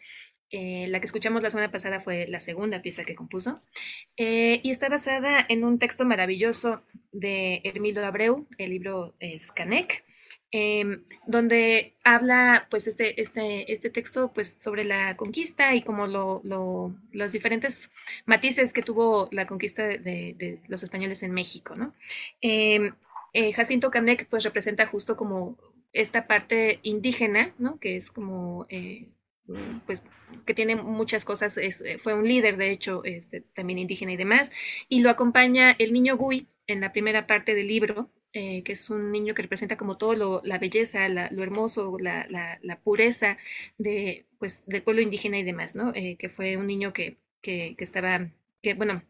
Eh, 0.50 0.86
la 0.88 1.00
que 1.00 1.04
escuchamos 1.06 1.42
la 1.42 1.50
semana 1.50 1.70
pasada 1.70 2.00
fue 2.00 2.26
la 2.28 2.40
segunda 2.40 2.80
pieza 2.80 3.04
que 3.04 3.14
compuso. 3.14 3.60
Eh, 4.16 4.60
y 4.62 4.70
está 4.70 4.88
basada 4.88 5.44
en 5.46 5.64
un 5.64 5.78
texto 5.78 6.06
maravilloso 6.06 6.82
de 7.12 7.60
Hermilo 7.62 8.06
Abreu, 8.06 8.46
el 8.56 8.70
libro 8.70 9.14
es 9.20 9.52
Em, 10.52 11.04
donde 11.26 11.96
habla 12.04 12.68
pues 12.70 12.86
este, 12.86 13.20
este, 13.20 13.70
este 13.72 13.90
texto 13.90 14.32
pues 14.32 14.56
sobre 14.60 14.84
la 14.84 15.16
conquista 15.16 15.74
y 15.74 15.82
como 15.82 16.06
lo, 16.06 16.40
los 17.12 17.32
diferentes 17.32 17.90
matices 18.26 18.72
que 18.72 18.82
tuvo 18.82 19.28
la 19.32 19.46
conquista 19.46 19.86
de, 19.86 20.60
los 20.68 20.84
españoles 20.84 21.24
en 21.24 21.32
México, 21.32 21.74
¿no? 21.74 21.94
Em, 22.40 22.94
eh, 23.32 23.52
Jacinto 23.52 23.90
Canek 23.90 24.28
pues 24.28 24.44
representa 24.44 24.86
justo 24.86 25.16
como 25.16 25.58
esta 25.92 26.26
parte 26.28 26.78
indígena, 26.82 27.52
¿no? 27.58 27.78
Que 27.80 27.96
es 27.96 28.10
como 28.10 28.66
eh, 28.68 29.08
pues 29.86 30.04
que 30.44 30.54
tiene 30.54 30.76
muchas 30.76 31.24
cosas, 31.24 31.56
eh, 31.58 31.98
fue 31.98 32.14
un 32.14 32.26
líder 32.26 32.56
de 32.56 32.70
hecho 32.70 33.02
este, 33.04 33.40
también 33.40 33.78
indígena 33.78 34.12
y 34.12 34.16
demás, 34.16 34.52
y 34.88 35.00
lo 35.00 35.10
acompaña 35.10 35.74
el 35.78 35.92
niño 35.92 36.16
Gui 36.16 36.46
en 36.66 36.80
la 36.80 36.92
primera 36.92 37.26
parte 37.26 37.54
del 37.54 37.68
libro, 37.68 38.10
eh, 38.32 38.62
que 38.62 38.72
es 38.72 38.90
un 38.90 39.10
niño 39.12 39.34
que 39.34 39.42
representa 39.42 39.76
como 39.76 39.96
todo 39.96 40.14
lo, 40.14 40.40
la 40.44 40.58
belleza, 40.58 41.08
lo 41.08 41.42
hermoso, 41.42 41.96
la, 41.98 42.26
la, 42.28 42.80
pureza 42.80 43.38
de, 43.78 44.26
pues, 44.38 44.66
del 44.66 44.82
pueblo 44.82 45.00
indígena 45.02 45.38
y 45.38 45.42
demás, 45.42 45.74
¿no? 45.74 45.92
Eh, 45.94 46.16
que 46.18 46.28
fue 46.28 46.56
un 46.56 46.66
niño 46.66 46.92
que, 46.92 47.16
que, 47.40 47.74
estaba, 47.78 48.28
que 48.62 48.74
bueno, 48.74 49.02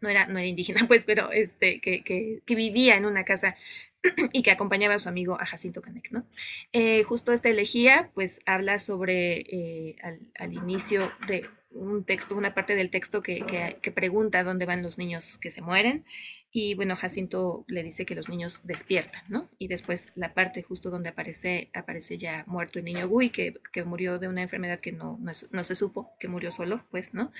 no 0.00 0.08
era, 0.08 0.26
no 0.26 0.38
era 0.38 0.46
indígena, 0.46 0.86
pues, 0.88 1.04
pero 1.04 1.30
este, 1.32 1.80
que, 1.80 2.02
que, 2.02 2.54
vivía 2.54 2.96
en 2.96 3.04
una 3.04 3.24
casa 3.24 3.56
y 4.32 4.42
que 4.42 4.50
acompañaba 4.50 4.94
a 4.94 4.98
su 4.98 5.08
amigo 5.08 5.38
a 5.40 5.46
Jacinto 5.46 5.82
Canek, 5.82 6.10
¿no? 6.12 6.26
Eh, 6.72 7.02
justo 7.02 7.32
esta 7.32 7.50
elegía, 7.50 8.10
pues, 8.14 8.40
habla 8.46 8.78
sobre, 8.78 9.96
al, 10.02 10.20
al 10.38 10.52
inicio 10.54 11.12
de 11.28 11.46
un 11.70 12.04
texto, 12.04 12.36
una 12.36 12.54
parte 12.54 12.74
del 12.74 12.90
texto 12.90 13.22
que, 13.22 13.44
que, 13.80 13.92
pregunta 13.92 14.44
dónde 14.44 14.66
van 14.66 14.82
los 14.82 14.98
niños 14.98 15.38
que 15.38 15.50
se 15.50 15.62
mueren. 15.62 16.04
Y 16.50 16.74
bueno, 16.74 16.96
Jacinto 16.96 17.64
le 17.68 17.82
dice 17.82 18.06
que 18.06 18.14
los 18.14 18.28
niños 18.28 18.66
despiertan, 18.66 19.22
¿no? 19.28 19.50
Y 19.58 19.68
después 19.68 20.12
la 20.16 20.32
parte 20.32 20.62
justo 20.62 20.90
donde 20.90 21.10
aparece, 21.10 21.70
aparece 21.74 22.16
ya 22.16 22.44
muerto 22.46 22.78
el 22.78 22.86
niño 22.86 23.08
Gui, 23.08 23.30
que, 23.30 23.60
que 23.72 23.84
murió 23.84 24.18
de 24.18 24.28
una 24.28 24.42
enfermedad 24.42 24.80
que 24.80 24.92
no, 24.92 25.18
no, 25.20 25.64
se 25.64 25.74
supo, 25.74 26.12
que 26.18 26.28
murió 26.28 26.50
solo, 26.50 26.84
pues, 26.90 27.14
¿no? 27.14 27.32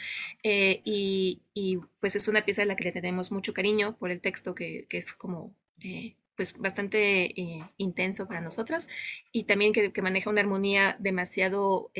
Eh, 0.42 0.82
y, 0.84 1.40
y, 1.54 1.78
pues 2.00 2.16
es 2.16 2.28
una 2.28 2.44
pieza 2.44 2.62
a 2.62 2.66
la 2.66 2.76
que 2.76 2.84
le 2.84 2.92
tenemos 2.92 3.32
mucho 3.32 3.54
cariño 3.54 3.96
por 3.96 4.10
el 4.10 4.20
texto 4.20 4.54
que, 4.54 4.86
que 4.88 4.98
es 4.98 5.12
como... 5.12 5.54
Eh, 5.80 6.16
pues 6.36 6.58
bastante 6.58 7.40
eh, 7.40 7.62
intenso 7.78 8.28
para 8.28 8.42
nosotras 8.42 8.90
y 9.32 9.44
también 9.44 9.72
que, 9.72 9.90
que 9.90 10.02
maneja 10.02 10.28
una 10.28 10.42
armonía 10.42 10.94
demasiado 10.98 11.90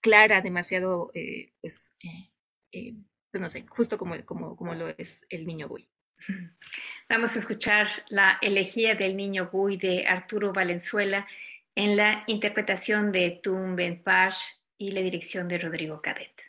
clara, 0.00 0.40
demasiado, 0.40 1.10
eh, 1.14 1.52
pues, 1.60 1.92
eh, 2.02 2.30
eh, 2.72 2.94
pues, 3.30 3.40
no 3.40 3.50
sé, 3.50 3.66
justo 3.68 3.98
como, 3.98 4.24
como, 4.24 4.56
como 4.56 4.74
lo 4.74 4.88
es 4.88 5.26
el 5.28 5.46
niño 5.46 5.68
Gui. 5.68 5.88
Vamos 7.08 7.36
a 7.36 7.38
escuchar 7.38 7.88
la 8.08 8.38
elegía 8.40 8.94
del 8.94 9.16
niño 9.16 9.50
Gui 9.52 9.76
de 9.76 10.06
Arturo 10.06 10.52
Valenzuela 10.52 11.26
en 11.74 11.96
la 11.96 12.24
interpretación 12.26 13.12
de 13.12 13.40
Tum 13.42 13.76
Ben 13.76 14.02
Pash 14.02 14.38
y 14.78 14.92
la 14.92 15.00
dirección 15.00 15.48
de 15.48 15.58
Rodrigo 15.58 16.00
Cadet. 16.00 16.45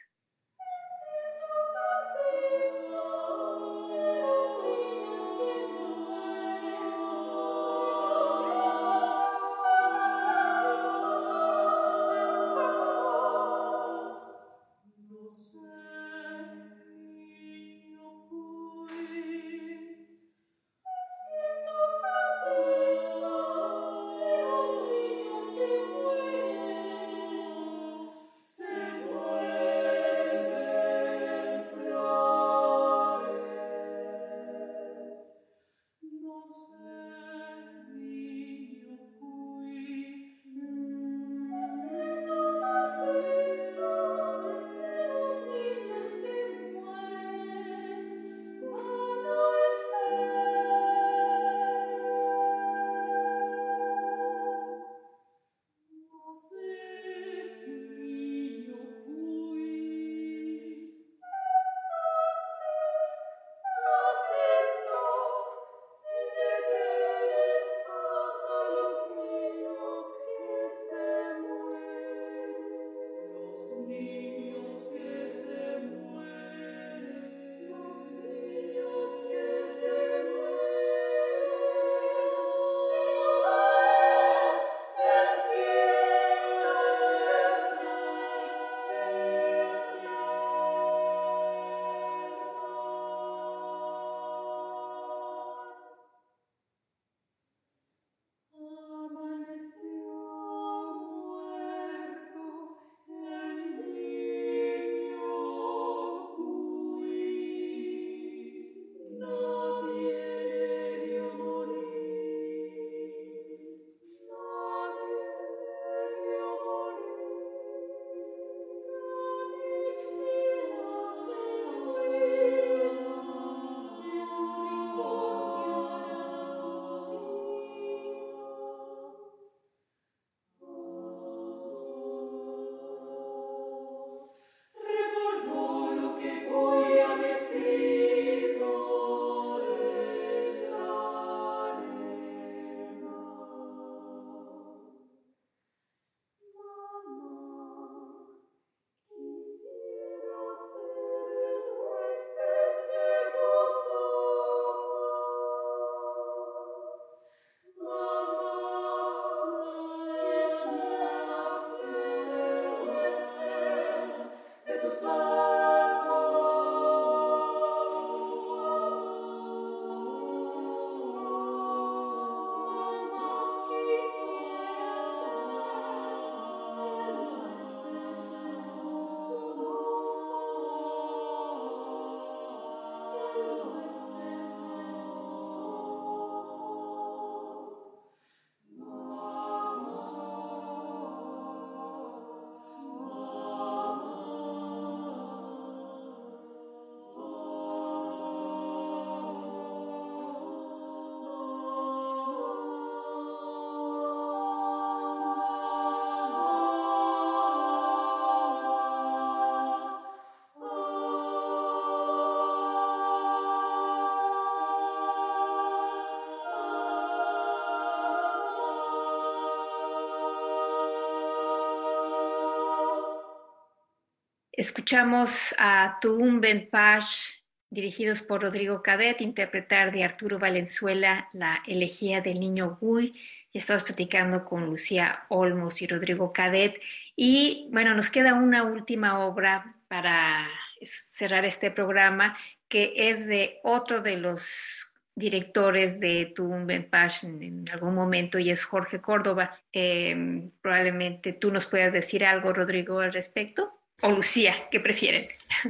Escuchamos 224.57 225.53
a 225.59 225.99
Tuum 226.01 226.41
Ben 226.41 226.67
Pash, 226.67 227.27
dirigidos 227.69 228.23
por 228.23 228.41
Rodrigo 228.41 228.81
Cadet, 228.81 229.21
interpretar 229.21 229.91
de 229.91 230.03
Arturo 230.03 230.39
Valenzuela 230.39 231.29
la 231.31 231.61
elegía 231.67 232.21
del 232.21 232.39
niño 232.39 232.79
Gui. 232.81 233.13
Y 233.53 233.59
estamos 233.59 233.83
platicando 233.83 234.43
con 234.43 234.65
Lucía 234.65 235.25
Olmos 235.29 235.83
y 235.83 235.87
Rodrigo 235.87 236.33
Cadet. 236.33 236.81
Y 237.15 237.69
bueno, 237.71 237.93
nos 237.93 238.09
queda 238.09 238.33
una 238.33 238.63
última 238.63 239.19
obra 239.27 239.75
para 239.87 240.47
cerrar 240.81 241.45
este 241.45 241.69
programa, 241.69 242.35
que 242.67 242.93
es 242.95 243.27
de 243.27 243.59
otro 243.61 244.01
de 244.01 244.17
los 244.17 244.91
directores 245.13 245.99
de 245.99 246.33
Tuum 246.35 246.65
Ben 246.65 246.89
Pash 246.89 247.25
en, 247.25 247.63
algún 247.71 247.93
momento 247.93 248.39
y 248.39 248.49
es 248.49 248.63
Jorge 248.63 249.01
Córdoba. 249.01 249.55
Em, 249.71 250.49
probablemente 250.61 251.33
tú 251.33 251.51
nos 251.51 251.67
puedas 251.67 251.93
decir 251.93 252.25
algo, 252.25 252.53
Rodrigo, 252.53 253.01
al 253.01 253.13
respecto. 253.13 253.76
O 254.01 254.11
Lucía, 254.11 254.53
¿qué 254.69 254.79
prefieren? 254.79 255.27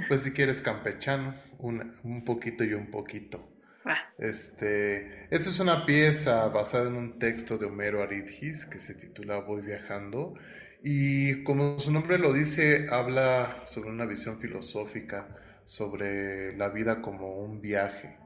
Pues 0.08 0.22
si 0.22 0.32
quieres 0.32 0.62
campechano, 0.62 1.36
un, 1.60 1.94
un 2.04 2.26
poquito 2.26 2.64
y 2.64 2.74
un 2.74 2.92
poquito. 2.92 3.48
Este, 4.18 5.28
esta 5.30 5.50
es 5.50 5.60
una 5.60 5.86
pieza 5.86 6.48
basada 6.50 6.88
en 6.88 6.96
un 6.96 7.20
texto 7.20 7.58
de 7.58 7.68
Homero 7.68 8.02
Aridgis 8.02 8.66
que 8.66 8.80
se 8.80 8.96
titula 8.96 9.40
Voy 9.40 9.62
viajando 9.62 10.34
y 10.84 11.44
como 11.44 11.80
su 11.80 11.92
nombre 11.92 12.18
lo 12.18 12.34
dice, 12.34 12.88
habla 12.90 13.64
sobre 13.66 13.90
una 13.90 14.06
visión 14.06 14.40
filosófica 14.40 15.28
sobre 15.66 16.56
la 16.58 16.70
vida 16.70 17.02
como 17.02 17.38
un 17.38 17.62
viaje. 17.62 18.18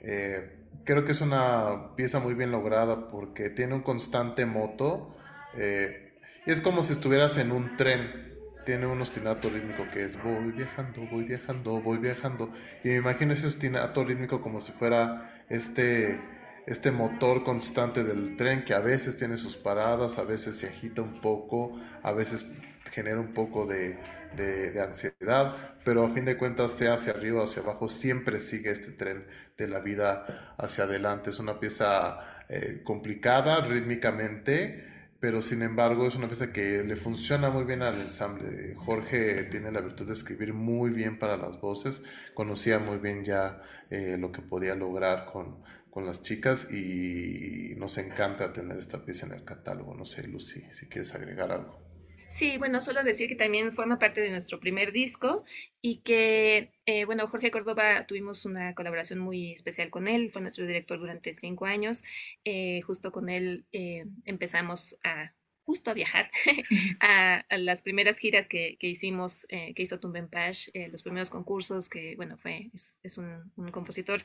Eh, 0.00 0.50
creo 0.84 1.04
que 1.04 1.12
es 1.12 1.20
una 1.20 1.96
pieza 1.96 2.20
muy 2.20 2.34
bien 2.34 2.50
lograda 2.52 3.08
porque 3.08 3.50
tiene 3.50 3.74
un 3.74 3.82
constante 3.82 4.46
moto 4.46 5.16
eh, 5.56 6.12
y 6.46 6.52
es 6.52 6.60
como 6.60 6.82
si 6.82 6.92
estuvieras 6.92 7.36
en 7.38 7.52
un 7.52 7.76
tren 7.76 8.27
tiene 8.68 8.86
un 8.86 9.00
ostinato 9.00 9.48
rítmico 9.48 9.86
que 9.90 10.04
es 10.04 10.22
voy 10.22 10.52
viajando, 10.52 11.00
voy 11.10 11.24
viajando, 11.24 11.80
voy 11.80 11.96
viajando. 11.96 12.52
Y 12.84 12.88
me 12.88 12.96
imagino 12.96 13.32
ese 13.32 13.46
ostinato 13.46 14.04
rítmico 14.04 14.42
como 14.42 14.60
si 14.60 14.72
fuera 14.72 15.42
este, 15.48 16.20
este 16.66 16.90
motor 16.90 17.44
constante 17.44 18.04
del 18.04 18.36
tren 18.36 18.66
que 18.66 18.74
a 18.74 18.80
veces 18.80 19.16
tiene 19.16 19.38
sus 19.38 19.56
paradas, 19.56 20.18
a 20.18 20.24
veces 20.24 20.56
se 20.56 20.66
agita 20.66 21.00
un 21.00 21.22
poco, 21.22 21.80
a 22.02 22.12
veces 22.12 22.44
genera 22.92 23.18
un 23.18 23.32
poco 23.32 23.64
de, 23.64 23.96
de, 24.36 24.78
ansiedad, 24.82 25.56
pero 25.82 26.04
a 26.04 26.10
fin 26.10 26.26
de 26.26 26.36
cuentas, 26.36 26.72
sea 26.72 26.92
hacia 26.92 27.14
arriba 27.14 27.40
o 27.40 27.44
hacia 27.44 27.62
abajo, 27.62 27.88
siempre 27.88 28.38
sigue 28.38 28.70
este 28.70 28.90
tren 28.90 29.24
de 29.56 29.66
la 29.66 29.80
vida 29.80 30.54
hacia 30.58 30.84
adelante. 30.84 31.30
Es 31.30 31.38
una 31.38 31.58
pieza 31.58 32.44
eh, 32.50 32.82
complicada 32.84 33.62
rítmicamente 33.62 34.97
pero 35.20 35.42
sin 35.42 35.62
embargo 35.62 36.06
es 36.06 36.14
una 36.14 36.28
pieza 36.28 36.52
que 36.52 36.84
le 36.84 36.96
funciona 36.96 37.50
muy 37.50 37.64
bien 37.64 37.82
al 37.82 38.00
ensamble. 38.00 38.74
Jorge 38.76 39.44
tiene 39.44 39.72
la 39.72 39.80
virtud 39.80 40.06
de 40.06 40.12
escribir 40.12 40.54
muy 40.54 40.90
bien 40.90 41.18
para 41.18 41.36
las 41.36 41.60
voces, 41.60 42.02
conocía 42.34 42.78
muy 42.78 42.98
bien 42.98 43.24
ya 43.24 43.62
eh, 43.90 44.16
lo 44.18 44.30
que 44.30 44.42
podía 44.42 44.74
lograr 44.74 45.26
con, 45.26 45.62
con, 45.90 46.06
las 46.06 46.22
chicas 46.22 46.70
y 46.70 47.74
nos 47.76 47.98
encanta 47.98 48.52
tener 48.52 48.78
esta 48.78 49.04
pieza 49.04 49.26
en 49.26 49.32
el 49.32 49.44
catálogo. 49.44 49.94
No 49.94 50.04
sé, 50.04 50.26
Lucy, 50.28 50.62
si 50.72 50.86
quieres 50.86 51.14
agregar 51.14 51.50
algo. 51.50 51.87
Sí, 52.28 52.58
bueno, 52.58 52.82
solo 52.82 53.02
decir 53.02 53.28
que 53.28 53.34
también 53.34 53.72
forma 53.72 53.98
parte 53.98 54.20
de 54.20 54.30
nuestro 54.30 54.60
primer 54.60 54.92
disco 54.92 55.44
y 55.80 56.02
que, 56.02 56.72
eh, 56.84 57.04
bueno, 57.06 57.26
Jorge 57.26 57.50
Córdoba 57.50 58.06
tuvimos 58.06 58.44
una 58.44 58.74
colaboración 58.74 59.18
muy 59.18 59.52
especial 59.52 59.90
con 59.90 60.06
él, 60.08 60.30
fue 60.30 60.42
nuestro 60.42 60.66
director 60.66 60.98
durante 61.00 61.32
cinco 61.32 61.64
años, 61.64 62.04
eh, 62.44 62.82
justo 62.82 63.12
con 63.12 63.28
él 63.30 63.66
eh, 63.72 64.04
empezamos 64.24 64.98
a 65.04 65.34
justo 65.64 65.90
a 65.90 65.94
viajar 65.94 66.30
a, 67.00 67.44
las 67.58 67.82
primeras 67.82 68.18
giras 68.18 68.48
que, 68.48 68.76
hicimos, 68.80 69.46
que 69.48 69.82
hizo 69.82 70.00
Tumben 70.00 70.28
Pash, 70.28 70.68
los 70.90 71.02
primeros 71.02 71.30
concursos, 71.30 71.90
que 71.90 72.14
bueno, 72.16 72.38
fue, 72.38 72.70
es, 73.02 73.18
un, 73.18 73.52
un, 73.56 73.70
compositor 73.70 74.22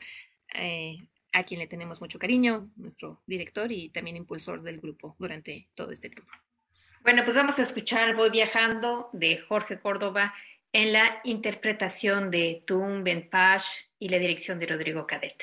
a 1.32 1.44
quien 1.44 1.60
le 1.60 1.66
tenemos 1.66 2.00
mucho 2.00 2.18
cariño, 2.18 2.70
nuestro 2.76 3.22
director 3.26 3.70
y 3.72 3.90
también 3.90 4.16
impulsor 4.16 4.62
del 4.62 4.80
grupo 4.80 5.16
durante 5.18 5.68
todo 5.74 5.90
este 5.90 6.08
tiempo. 6.08 6.32
Bueno, 7.04 7.22
pues 7.24 7.36
vamos 7.36 7.58
a 7.58 7.62
escuchar 7.62 8.16
Voy 8.16 8.30
viajando 8.30 9.10
de 9.12 9.36
Jorge 9.36 9.78
Córdoba 9.78 10.32
en 10.72 10.94
la 10.94 11.20
interpretación 11.24 12.30
de 12.30 12.62
Tum 12.66 13.04
Ben 13.04 13.28
Pash 13.28 13.66
y 13.98 14.08
la 14.08 14.18
dirección 14.18 14.58
de 14.58 14.64
Rodrigo 14.64 15.06
Cadet. 15.06 15.36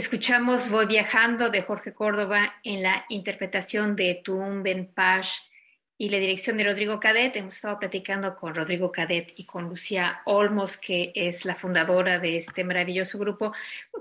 Escuchamos 0.00 0.70
Voy 0.70 0.86
viajando 0.86 1.50
de 1.50 1.60
Jorge 1.60 1.92
Córdoba 1.92 2.54
en 2.64 2.82
la 2.82 3.04
interpretación 3.10 3.96
de 3.96 4.14
Tum 4.24 4.62
Ben 4.62 4.86
Pash 4.86 5.40
y 5.98 6.08
la 6.08 6.16
dirección 6.16 6.56
de 6.56 6.64
Rodrigo 6.64 6.98
Cadet. 6.98 7.36
Hemos 7.36 7.56
estado 7.56 7.78
platicando 7.78 8.34
con 8.34 8.54
Rodrigo 8.54 8.90
Cadet 8.90 9.34
y 9.36 9.44
con 9.44 9.68
Lucía 9.68 10.22
Olmos, 10.24 10.78
que 10.78 11.12
es 11.14 11.44
la 11.44 11.54
fundadora 11.54 12.18
de 12.18 12.38
este 12.38 12.64
maravilloso 12.64 13.18
grupo. 13.18 13.52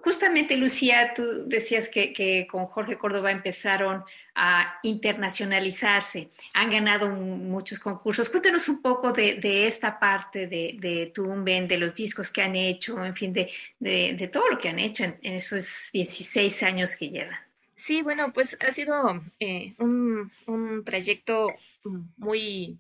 Justamente, 0.04 0.58
Lucía, 0.58 1.14
tú 1.14 1.24
decías 1.48 1.90
que, 1.90 2.48
con 2.50 2.66
Jorge 2.68 2.98
Córdoba 2.98 3.32
empezaron 3.32 4.04
a 4.36 4.80
internacionalizarse. 4.84 6.30
Han 6.54 6.72
ganado 6.72 7.10
muchos 7.10 7.80
concursos. 7.80 8.30
Cuéntanos 8.30 8.70
un 8.70 8.82
poco 8.82 9.12
de, 9.12 9.68
esta 9.68 10.00
parte 10.00 10.48
de, 10.48 11.12
Tumben, 11.14 11.68
de 11.68 11.78
los 11.78 11.94
discos 11.94 12.32
que 12.32 12.42
han 12.42 12.56
hecho, 12.56 13.04
en 13.04 13.16
fin, 13.16 13.34
de, 13.34 14.30
todo 14.32 14.50
lo 14.50 14.58
que 14.58 14.70
han 14.70 14.80
hecho 14.80 15.04
en, 15.04 15.18
en 15.22 15.34
esos 15.34 15.90
16 15.92 16.64
años 16.64 16.96
que 16.96 17.10
llevan. 17.10 17.50
Sí, 17.80 18.02
bueno, 18.02 18.34
pues 18.34 18.58
ha 18.60 18.74
sido 18.74 19.22
eh, 19.40 19.74
un, 19.80 20.30
trayecto 20.84 21.48
muy, 22.18 22.78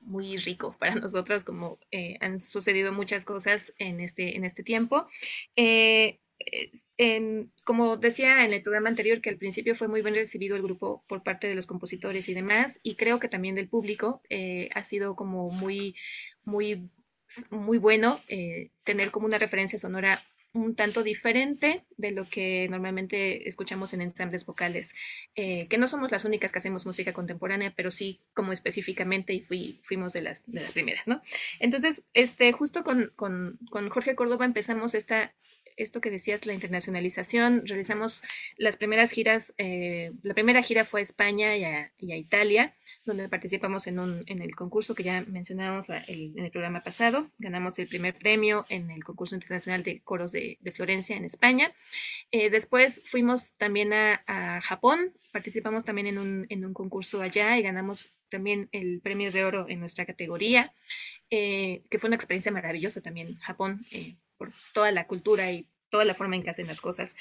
muy 0.00 0.36
rico 0.36 0.74
para 0.80 0.96
nosotras, 0.96 1.44
como 1.44 1.78
eh, 1.92 2.18
han 2.20 2.40
sucedido 2.40 2.92
muchas 2.92 3.24
cosas 3.24 3.72
en 3.78 4.00
este, 4.00 4.36
en 4.36 4.44
este 4.44 4.64
tiempo. 4.64 5.06
Eh, 5.54 6.18
como 7.64 7.96
decía 7.96 8.44
en 8.44 8.52
el 8.52 8.62
programa 8.62 8.88
anterior, 8.88 9.20
que 9.20 9.30
al 9.30 9.38
principio 9.38 9.74
fue 9.74 9.88
muy 9.88 10.02
bien 10.02 10.14
recibido 10.14 10.56
el 10.56 10.62
grupo 10.62 11.04
por 11.08 11.22
parte 11.22 11.48
de 11.48 11.54
los 11.54 11.66
compositores 11.66 12.28
y 12.28 12.34
demás, 12.34 12.80
y 12.82 12.96
creo 12.96 13.18
que 13.18 13.28
también 13.28 13.54
del 13.54 13.68
público 13.68 14.22
ha 14.74 14.84
sido 14.84 15.16
como 15.16 15.50
muy, 15.50 15.94
muy, 16.44 16.88
muy 17.50 17.78
bueno 17.78 18.18
tener 18.84 19.10
como 19.10 19.26
una 19.26 19.38
referencia 19.38 19.78
sonora 19.78 20.20
un 20.54 20.74
tanto 20.74 21.02
diferente 21.02 21.84
de 21.96 22.10
lo 22.10 22.24
que 22.28 22.68
normalmente 22.68 23.48
escuchamos 23.48 23.94
en 23.94 24.02
ensambles 24.02 24.44
vocales, 24.44 24.94
eh, 25.34 25.66
que 25.68 25.78
no 25.78 25.88
somos 25.88 26.12
las 26.12 26.24
únicas 26.24 26.52
que 26.52 26.58
hacemos 26.58 26.84
música 26.84 27.12
contemporánea, 27.12 27.72
pero 27.74 27.90
sí 27.90 28.20
como 28.34 28.52
específicamente 28.52 29.32
y 29.32 29.40
fuimos 29.40 30.12
de 30.12 30.22
las, 30.22 30.50
de 30.50 30.60
las 30.60 30.72
primeras, 30.72 31.08
¿no? 31.08 31.22
Entonces, 31.58 32.06
este, 32.12 32.52
justo 32.52 32.84
con, 32.84 33.12
con, 33.16 33.58
con 33.70 33.88
Jorge 33.88 34.14
Córdoba 34.14 34.44
empezamos 34.44 34.94
esta, 34.94 35.34
esto 35.76 36.00
que 36.00 36.10
decías, 36.10 36.46
la 36.46 36.54
internacionalización, 36.54 37.62
realizamos 37.66 38.22
las 38.56 38.76
primeras 38.76 39.10
giras, 39.10 39.54
eh, 39.58 40.12
la 40.22 40.34
primera 40.34 40.62
gira 40.62 40.84
fue 40.84 41.00
a 41.00 41.02
España 41.02 41.56
y 41.56 41.64
a, 41.64 41.90
Italia, 41.98 42.74
donde 43.06 43.28
participamos 43.28 43.86
en, 43.86 43.98
un, 43.98 44.22
en 44.26 44.42
el 44.42 44.54
concurso 44.54 44.94
que 44.94 45.02
ya 45.02 45.24
mencionábamos 45.28 45.86
en 45.88 46.38
el 46.38 46.50
programa 46.50 46.80
pasado, 46.80 47.30
ganamos 47.38 47.78
el 47.78 47.88
primer 47.88 48.14
premio 48.14 48.64
en 48.68 48.90
el 48.90 49.02
concurso 49.04 49.34
internacional 49.34 49.82
de 49.82 50.00
coros 50.02 50.32
de, 50.32 50.58
Florencia 50.72 51.16
en 51.16 51.24
España. 51.24 51.70
Eh, 52.30 52.48
después 52.48 53.02
fuimos 53.06 53.56
también 53.56 53.92
a, 53.92 54.60
Japón, 54.62 55.12
participamos 55.32 55.84
también 55.84 56.06
en 56.06 56.18
un, 56.18 56.46
en 56.48 56.64
un 56.64 56.72
concurso 56.72 57.20
allá 57.20 57.58
y 57.58 57.62
ganamos 57.62 58.18
también 58.28 58.68
el 58.72 59.00
premio 59.00 59.30
de 59.30 59.44
oro 59.44 59.66
en 59.68 59.80
nuestra 59.80 60.06
categoría, 60.06 60.72
eh, 61.30 61.82
que 61.90 61.98
fue 61.98 62.08
una 62.08 62.16
experiencia 62.16 62.50
maravillosa 62.50 63.00
también, 63.02 63.36
Japón 63.36 63.80
toda 64.72 64.90
la 64.90 65.06
cultura 65.06 65.50
y 65.50 65.66
toda 65.92 66.04
la 66.04 66.14
forma 66.14 66.36
en 66.36 66.42
que 66.42 66.50
hacen 66.50 66.66
las 66.66 66.80
cosas. 66.80 67.16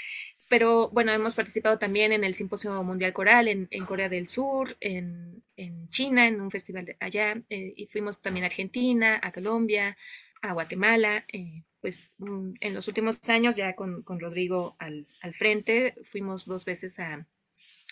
Pero 0.51 0.89
bueno, 0.89 1.13
hemos 1.13 1.35
participado 1.35 1.79
también 1.79 2.11
en 2.11 2.25
el 2.25 2.33
Simposio 2.33 2.83
Mundial 2.83 3.13
Coral 3.13 3.47
en, 3.47 3.85
Corea 3.85 4.09
del 4.09 4.27
Sur, 4.27 4.75
en, 4.81 5.43
China, 5.87 6.27
en 6.27 6.41
un 6.41 6.51
festival 6.51 6.83
de 6.83 6.97
allá, 6.99 7.41
eh, 7.49 7.73
y 7.75 7.85
fuimos 7.87 8.21
también 8.21 8.43
a 8.43 8.47
Argentina, 8.47 9.17
a 9.23 9.31
Colombia, 9.31 9.95
a 10.41 10.51
Guatemala. 10.51 11.23
Eh, 11.31 11.63
pues 11.79 12.15
mm, 12.17 12.51
en 12.59 12.73
los 12.73 12.89
últimos 12.89 13.17
años, 13.29 13.55
ya 13.55 13.75
con, 13.75 14.03
Rodrigo 14.05 14.75
al, 14.77 15.05
frente, 15.33 15.95
fuimos 16.03 16.45
dos 16.45 16.65
veces 16.65 16.99
a, 16.99 17.25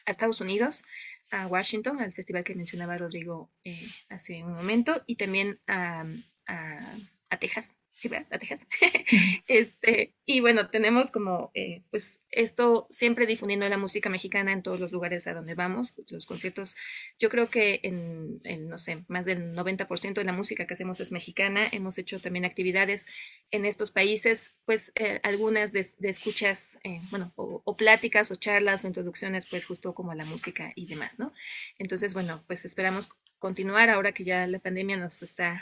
Estados 0.06 0.42
Unidos, 0.42 0.84
a 1.32 1.48
Washington, 1.48 2.02
al 2.02 2.12
festival 2.12 2.44
que 2.44 2.56
mencionaba 2.56 2.98
Rodrigo 2.98 3.52
eh, 3.64 3.88
hace 4.10 4.44
un 4.44 4.54
momento, 4.54 5.02
y 5.06 5.16
también 5.16 5.60
a 5.68 6.04
Texas, 7.40 7.79
sí, 8.00 8.10
¿A 8.16 8.40
Texas? 8.40 8.66
este, 9.48 10.14
y 10.26 10.40
bueno, 10.40 10.70
tenemos 10.70 11.12
como, 11.12 11.52
eh, 11.54 11.84
pues, 11.92 12.22
esto 12.32 12.88
siempre 12.90 13.26
difundiendo 13.26 13.68
la 13.68 13.78
música 13.78 14.10
mexicana 14.10 14.54
en 14.54 14.64
todos 14.64 14.80
los 14.80 14.92
lugares 14.92 15.28
a 15.28 15.34
donde 15.34 15.54
vamos, 15.54 15.96
los 16.10 16.26
conciertos, 16.26 16.78
yo 17.20 17.30
creo 17.30 17.48
que 17.48 17.82
en, 17.84 18.70
no 18.70 18.78
sé, 18.78 19.04
más 19.10 19.26
del 19.26 19.54
90% 19.54 20.14
de 20.14 20.24
la 20.24 20.32
música 20.32 20.66
que 20.66 20.76
hacemos 20.76 21.02
es 21.02 21.12
mexicana, 21.12 21.68
hemos 21.74 21.98
hecho 21.98 22.20
también 22.20 22.46
actividades 22.46 23.08
en 23.52 23.66
estos 23.66 23.92
países, 23.92 24.62
pues, 24.66 24.94
eh, 24.96 25.20
algunas 25.24 25.74
de, 25.74 25.86
escuchas, 26.04 26.80
eh, 26.84 27.00
bueno, 27.10 27.34
o, 27.36 27.62
o, 27.66 27.76
pláticas 27.76 28.32
o 28.32 28.36
charlas 28.36 28.86
o 28.86 28.88
introducciones, 28.88 29.48
pues, 29.50 29.66
justo 29.66 29.94
como 29.94 30.12
a 30.12 30.16
la 30.16 30.26
música 30.26 30.72
y 30.76 30.86
demás, 30.86 31.20
¿no? 31.20 31.34
Entonces, 31.78 32.14
bueno, 32.14 32.42
pues 32.48 32.64
esperamos 32.64 33.10
continuar 33.40 33.90
ahora 33.90 34.14
que 34.14 34.24
ya 34.24 34.48
la 34.48 34.60
pandemia 34.60 34.96
nos 34.96 35.22
está 35.22 35.62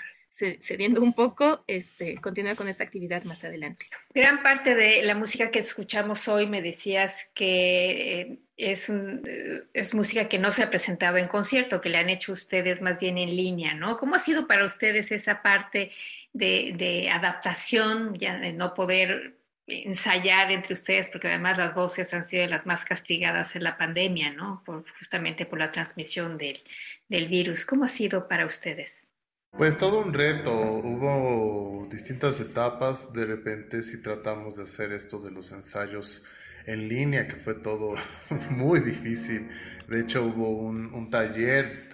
cediendo 0.60 1.02
un 1.02 1.14
poco, 1.14 1.64
este, 1.68 2.16
continuar 2.16 2.56
con 2.56 2.68
esta 2.68 2.84
actividad 2.84 3.24
más 3.24 3.44
adelante. 3.44 3.88
Gran 4.14 4.44
parte 4.44 4.76
de 4.76 5.02
la 5.04 5.16
música 5.16 5.52
que 5.52 5.60
escuchamos 5.60 6.28
hoy 6.28 6.48
me 6.48 6.62
decías 6.62 7.30
que 7.34 8.22
eh, 8.22 8.40
es, 8.58 8.90
eh, 8.90 9.64
es 9.74 9.94
música 9.94 10.30
que 10.30 10.40
no 10.40 10.52
se 10.52 10.64
ha 10.64 10.70
presentado 10.70 11.18
en 11.18 11.28
concierto, 11.28 11.82
que 11.82 11.90
le 11.90 11.98
han 11.98 12.10
hecho 12.10 12.34
ustedes 12.34 12.82
más 12.82 13.00
bien 13.00 13.18
en 13.18 13.36
línea, 13.36 13.74
¿no? 13.74 13.98
¿Cómo 13.98 14.16
ha 14.16 14.20
sido 14.20 14.48
para 14.48 14.66
ustedes 14.66 15.12
esa 15.12 15.42
parte 15.42 15.92
de, 16.34 16.74
de 16.78 17.10
adaptación, 17.10 18.16
ya 18.18 18.38
de 18.38 18.54
no 18.54 18.74
poder 18.74 19.38
ensayar 19.68 20.52
entre 20.52 20.74
ustedes, 20.74 21.10
porque 21.10 21.28
además 21.28 21.58
las 21.58 21.76
voces 21.76 22.14
han 22.14 22.24
sido 22.24 22.48
las 22.48 22.66
más 22.66 22.86
castigadas 22.86 23.56
en 23.56 23.64
la 23.64 23.78
pandemia, 23.78 24.32
¿no? 24.32 24.64
Por, 24.66 24.86
justamente 24.98 25.46
por 25.46 25.60
la 25.60 25.72
transmisión 25.72 26.38
del, 26.38 26.60
del 27.10 27.28
virus. 27.28 27.66
¿Cómo 27.66 27.86
ha 27.86 27.90
sido 27.90 28.28
para 28.28 28.46
ustedes? 28.46 29.07
Pues 29.58 29.76
todo 29.76 30.02
un 30.02 30.14
reto, 30.14 30.54
hubo 30.54 31.88
distintas 31.90 32.40
etapas, 32.40 33.12
de 33.12 33.26
repente 33.26 33.82
si 33.82 33.98
tratamos 33.98 34.56
de 34.56 34.64
hacer 34.64 34.92
esto 34.92 35.20
de 35.20 35.32
los 35.32 35.52
ensayos 35.52 36.24
en 36.68 36.88
línea, 36.88 37.28
que 37.28 37.38
fue 37.38 37.56
todo 37.56 37.96
muy 38.52 38.82
difícil. 38.82 39.50
De 39.88 40.02
hecho 40.02 40.24
hubo 40.26 40.50
un 40.60 41.10
taller, 41.10 41.90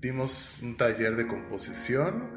dimos 0.00 0.58
un 0.62 0.76
taller 0.76 1.14
de 1.14 1.28
composición 1.28 2.28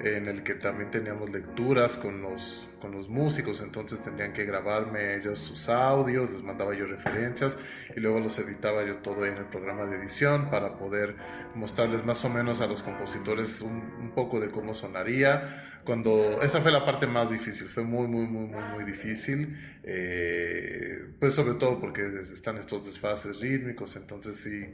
en 0.00 0.28
el 0.28 0.42
que 0.42 0.54
también 0.54 0.90
teníamos 0.90 1.30
lecturas 1.30 1.96
con 1.96 2.22
los, 2.22 2.67
con 2.78 2.92
los 2.92 3.08
músicos, 3.08 3.60
entonces 3.60 4.00
tendrían 4.00 4.32
que 4.32 4.44
grabarme 4.44 5.16
ellos 5.16 5.38
sus 5.38 5.68
audios, 5.68 6.30
les 6.30 6.42
mandaba 6.42 6.74
yo 6.74 6.86
referencias 6.86 7.58
y 7.96 8.00
luego 8.00 8.20
los 8.20 8.38
editaba 8.38 8.84
yo 8.84 8.96
todo 8.96 9.26
en 9.26 9.36
el 9.36 9.44
programa 9.46 9.84
de 9.86 9.96
edición 9.96 10.50
para 10.50 10.76
poder 10.76 11.16
mostrarles 11.54 12.04
más 12.04 12.24
o 12.24 12.28
menos 12.28 12.60
a 12.60 12.66
los 12.66 12.82
compositores 12.82 13.60
un, 13.62 14.12
poco 14.14 14.40
de 14.40 14.50
cómo 14.50 14.74
sonaría. 14.74 15.80
Cuando 15.84 16.42
esa 16.42 16.60
fue 16.60 16.70
la 16.70 16.84
parte 16.84 17.06
más 17.06 17.30
difícil, 17.30 17.68
fue 17.68 17.82
muy, 17.82 18.06
muy, 18.06 18.26
muy, 18.26 18.46
muy, 18.46 18.62
muy 18.74 18.84
difícil, 18.84 19.56
eh, 19.82 21.06
pues 21.18 21.34
sobre 21.34 21.54
todo 21.54 21.80
porque 21.80 22.02
están 22.32 22.58
estos 22.58 22.84
desfases 22.84 23.40
rítmicos, 23.40 23.96
entonces 23.96 24.36
sí 24.36 24.66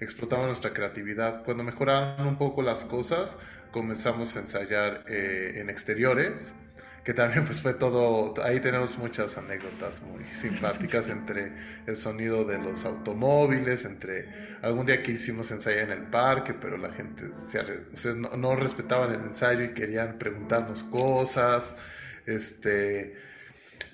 explotamos 0.00 0.46
nuestra 0.46 0.72
creatividad. 0.72 1.44
Cuando 1.44 1.64
mejoraron 1.64 2.26
un 2.26 2.38
poco 2.38 2.62
las 2.62 2.84
cosas, 2.84 3.36
comenzamos 3.72 4.36
a 4.36 4.40
ensayar 4.40 5.04
eh, 5.08 5.54
en 5.56 5.70
exteriores, 5.70 6.54
que 7.04 7.14
también 7.14 7.44
pues 7.44 7.62
fue 7.62 7.74
todo, 7.74 8.34
ahí 8.44 8.60
tenemos 8.60 8.98
muchas 8.98 9.36
anécdotas 9.38 10.02
muy 10.02 10.24
simpáticas 10.34 11.08
entre 11.08 11.52
el 11.86 11.96
sonido 11.96 12.44
de 12.44 12.58
los 12.58 12.84
automóviles, 12.84 13.84
entre 13.84 14.28
algún 14.62 14.86
día 14.86 15.02
que 15.02 15.12
hicimos 15.12 15.50
ensayo 15.50 15.78
en 15.78 15.90
el 15.90 16.02
parque, 16.02 16.54
pero 16.54 16.76
la 16.76 16.92
gente 16.92 17.30
no, 18.36 18.56
respetaban 18.56 19.14
el 19.14 19.20
ensayo 19.20 19.64
y 19.64 19.74
querían 19.74 20.18
preguntarnos 20.18 20.82
cosas, 20.82 21.74
este, 22.26 23.16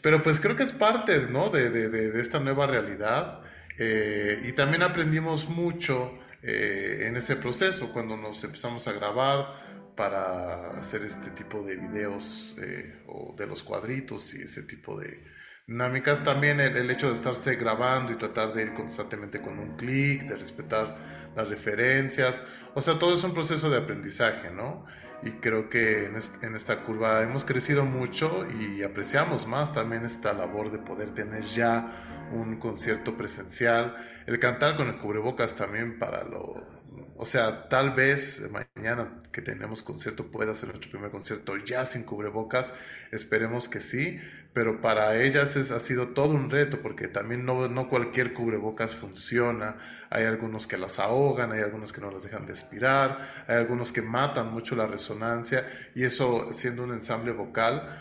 pero 0.03 0.23
pues 0.23 0.41
creo 0.41 0.57
que 0.57 0.65
es 0.65 0.73
parte, 0.73 1.27
¿no? 1.31 1.51
de, 1.51 1.71
de, 1.71 1.89
de 1.89 2.21
esta 2.21 2.41
nueva 2.41 2.67
realidad 2.67 3.45
eh, 3.79 4.41
y 4.45 4.53
también 4.53 4.83
aprendimos 4.83 5.49
mucho 5.49 6.13
eh, 6.43 7.07
en 7.07 7.17
ese 7.17 7.37
proceso 7.37 7.93
cuando 7.93 8.17
nos 8.17 8.45
empezamos 8.45 8.87
a 8.87 8.93
grabar 8.93 9.64
para 9.97 10.79
hacer 10.79 11.03
este 11.03 11.31
tipo 11.31 11.63
de 11.63 11.77
videos 11.77 12.57
eh, 12.61 13.03
o 13.07 13.35
de 13.37 13.47
los 13.47 13.63
cuadritos 13.63 14.35
y 14.35 14.43
ese 14.43 14.63
tipo 14.63 14.99
de 14.99 15.23
dinámicas. 15.67 16.23
También 16.23 16.61
el, 16.61 16.91
hecho 16.91 17.09
de 17.09 17.15
estarse 17.15 17.57
grabando 17.57 18.13
y 18.13 18.17
tratar 18.17 18.53
de 18.55 18.63
ir 18.63 18.75
constantemente 18.75 19.41
con 19.41 19.59
un 19.59 19.77
clic, 19.77 20.25
de 20.25 20.37
respetar 20.37 20.97
las 21.37 21.49
referencias. 21.49 22.43
O 22.75 22.83
sea, 22.83 22.99
todo 22.99 23.17
es 23.17 23.25
un 23.25 23.35
proceso 23.35 23.71
de 23.71 23.79
aprendizaje, 23.79 24.51
¿no? 24.51 24.85
Y 25.23 25.31
creo 25.33 25.71
que 25.71 26.05
en, 26.05 26.17
en 26.43 26.55
esta 26.55 26.83
curva 26.83 27.23
hemos 27.23 27.45
crecido 27.45 27.87
mucho 27.87 28.47
y 28.61 28.83
apreciamos 28.83 29.47
más 29.47 29.73
también 29.73 30.05
esta 30.05 30.35
labor 30.35 30.71
de 30.71 30.79
poder 30.79 31.15
tener 31.15 31.45
ya 31.45 32.29
un 32.33 32.57
concierto 32.57 33.17
presencial. 33.17 33.95
El 34.27 34.39
cantar 34.39 34.77
con 34.77 34.89
el 34.89 34.99
cubrebocas 34.99 35.55
también 35.55 35.99
para 35.99 36.25
lo 36.25 36.74
o 37.17 37.27
sea, 37.27 37.69
tal 37.69 37.93
vez 37.93 38.43
mañana 38.51 39.23
que 39.31 39.41
tenemos 39.41 39.83
concierto 39.83 40.31
pueda 40.31 40.55
ser 40.55 40.71
nuestro 40.71 40.91
primer 40.91 41.11
concierto 41.11 41.57
ya 41.59 41.85
sin 41.87 42.03
cubrebocas, 42.03 42.73
esperemos 43.13 43.69
que 43.69 43.81
sí, 43.81 44.19
pero 44.53 44.81
para 44.81 45.21
ellas 45.23 45.57
es, 45.57 45.71
ha 45.71 45.81
sido 45.81 46.09
todo 46.09 46.35
un 46.35 46.51
reto 46.51 46.81
porque 46.83 47.09
también 47.09 47.45
no, 47.45 47.69
no 47.69 47.89
cualquier 47.89 48.35
cubrebocas 48.35 48.95
funciona, 48.95 49.77
hay 50.11 50.25
algunos 50.25 50.67
que 50.67 50.77
las 50.77 50.99
ahogan, 50.99 51.53
hay 51.53 51.61
algunos 51.61 51.93
que 51.93 52.01
no 52.01 52.11
las 52.11 52.25
dejan 52.25 52.47
de 52.47 52.53
aspirar, 52.53 53.45
hay 53.47 53.57
algunos 53.57 53.93
que 53.93 54.03
matan 54.03 54.53
mucho 54.53 54.75
la 54.75 54.87
resonancia 54.87 55.67
y 55.95 56.05
eso 56.05 56.53
siendo 56.55 56.83
un 56.85 56.93
ensamble 56.93 57.33
vocal 57.33 58.01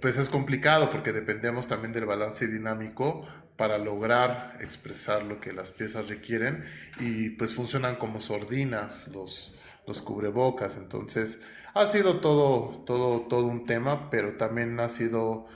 pues 0.00 0.18
es 0.18 0.28
complicado 0.28 0.90
porque 0.90 1.12
dependemos 1.12 1.66
también 1.66 1.92
del 1.92 2.04
balance 2.04 2.46
dinámico 2.46 3.26
para 3.56 3.78
lograr 3.78 4.58
expresar 4.60 5.22
lo 5.22 5.40
que 5.40 5.52
las 5.52 5.72
piezas 5.72 6.08
requieren 6.08 6.64
y 7.00 7.30
pues 7.30 7.54
funcionan 7.54 7.96
como 7.96 8.20
sordinas 8.20 9.08
los, 9.08 9.54
los 9.86 10.02
cubrebocas. 10.02 10.76
Entonces 10.76 11.38
ha 11.74 11.86
sido 11.86 12.20
todo, 12.20 12.82
todo, 12.84 13.22
todo 13.22 13.46
un 13.46 13.64
tema, 13.64 14.10
pero 14.10 14.34
también 14.36 14.78
ha 14.80 14.88
sido 14.88 15.46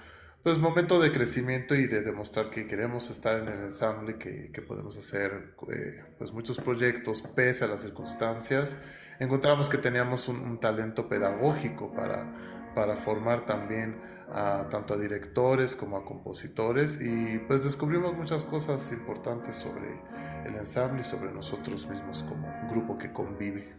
pues 0.42 0.56
momento 0.56 0.98
de 1.00 1.12
crecimiento 1.12 1.74
y 1.74 1.86
de 1.86 2.00
demostrar 2.00 2.48
que 2.48 2.66
queremos 2.66 3.10
estar 3.10 3.38
en 3.38 3.48
el 3.48 3.58
ensamble, 3.64 4.16
que, 4.16 4.50
que 4.50 4.62
podemos 4.62 4.96
hacer 4.96 5.54
eh, 5.70 6.02
pues 6.18 6.32
muchos 6.32 6.58
proyectos 6.58 7.20
pese 7.20 7.64
a 7.64 7.68
las 7.68 7.82
circunstancias. 7.82 8.76
Encontramos 9.18 9.68
que 9.68 9.76
teníamos 9.76 10.28
un, 10.28 10.40
un 10.40 10.58
talento 10.58 11.08
pedagógico 11.08 11.92
para, 11.92 12.72
para 12.74 12.96
formar 12.96 13.44
también 13.44 13.96
tanto 14.32 14.94
a 14.94 14.96
directores 14.96 15.74
como 15.74 15.96
a 15.96 16.04
compositores 16.04 16.98
y 17.00 17.38
pues 17.38 17.62
descubrimos 17.62 18.14
muchas 18.16 18.44
cosas 18.44 18.90
importantes 18.92 19.56
sobre 19.56 20.00
el 20.46 20.54
ensamble 20.54 21.00
y 21.00 21.04
sobre 21.04 21.32
nosotros 21.32 21.86
mismos 21.88 22.22
como 22.22 22.48
grupo 22.70 22.96
que 22.96 23.12
convive. 23.12 23.74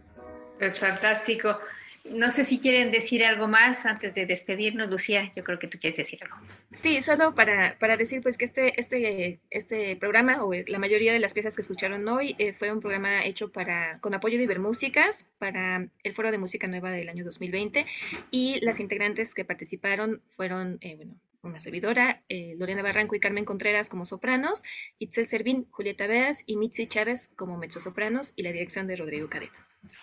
Es 0.60 0.78
fantástico. 0.78 1.56
No 2.04 2.30
sé 2.30 2.44
si 2.44 2.58
quieren 2.58 2.90
decir 2.90 3.24
algo 3.24 3.48
más 3.48 3.86
antes 3.86 4.14
de 4.14 4.26
despedirnos, 4.26 4.90
Lucía. 4.90 5.32
Yo 5.34 5.44
creo 5.44 5.58
que 5.58 5.68
tú 5.68 5.78
quieres 5.80 5.96
decir 5.96 6.18
algo. 6.22 6.36
Sí, 6.72 7.02
solo 7.02 7.34
para, 7.34 7.78
para 7.78 7.96
decir 7.96 8.22
pues 8.22 8.38
que 8.38 8.46
este, 8.46 8.80
este, 8.80 9.40
este 9.50 9.96
programa 9.96 10.42
o 10.42 10.52
la 10.52 10.78
mayoría 10.78 11.12
de 11.12 11.18
las 11.18 11.34
piezas 11.34 11.54
que 11.54 11.62
escucharon 11.62 12.08
hoy 12.08 12.34
eh, 12.38 12.52
fue 12.52 12.72
un 12.72 12.80
programa 12.80 13.24
hecho 13.24 13.52
para, 13.52 13.98
con 14.00 14.14
apoyo 14.14 14.38
de 14.38 14.44
Ibermúsicas 14.44 15.30
para 15.38 15.86
el 16.02 16.14
Foro 16.14 16.30
de 16.30 16.38
Música 16.38 16.66
Nueva 16.66 16.90
del 16.90 17.08
año 17.08 17.24
2020 17.24 17.84
y 18.30 18.64
las 18.64 18.80
integrantes 18.80 19.34
que 19.34 19.44
participaron 19.44 20.22
fueron, 20.26 20.78
eh, 20.80 20.96
bueno, 20.96 21.14
una 21.42 21.58
servidora, 21.58 22.22
eh, 22.28 22.54
Lorena 22.58 22.82
Barranco 22.82 23.14
y 23.14 23.20
Carmen 23.20 23.44
Contreras 23.44 23.88
como 23.88 24.04
sopranos, 24.04 24.62
Itzel 24.98 25.26
Servín, 25.26 25.66
Julieta 25.70 26.06
Beas 26.06 26.44
y 26.46 26.56
Mitzi 26.56 26.86
Chávez 26.86 27.32
como 27.36 27.58
mezzosopranos 27.58 28.32
y 28.36 28.42
la 28.42 28.52
dirección 28.52 28.86
de 28.86 28.96
Rodrigo 28.96 29.28
Cadet. 29.28 29.50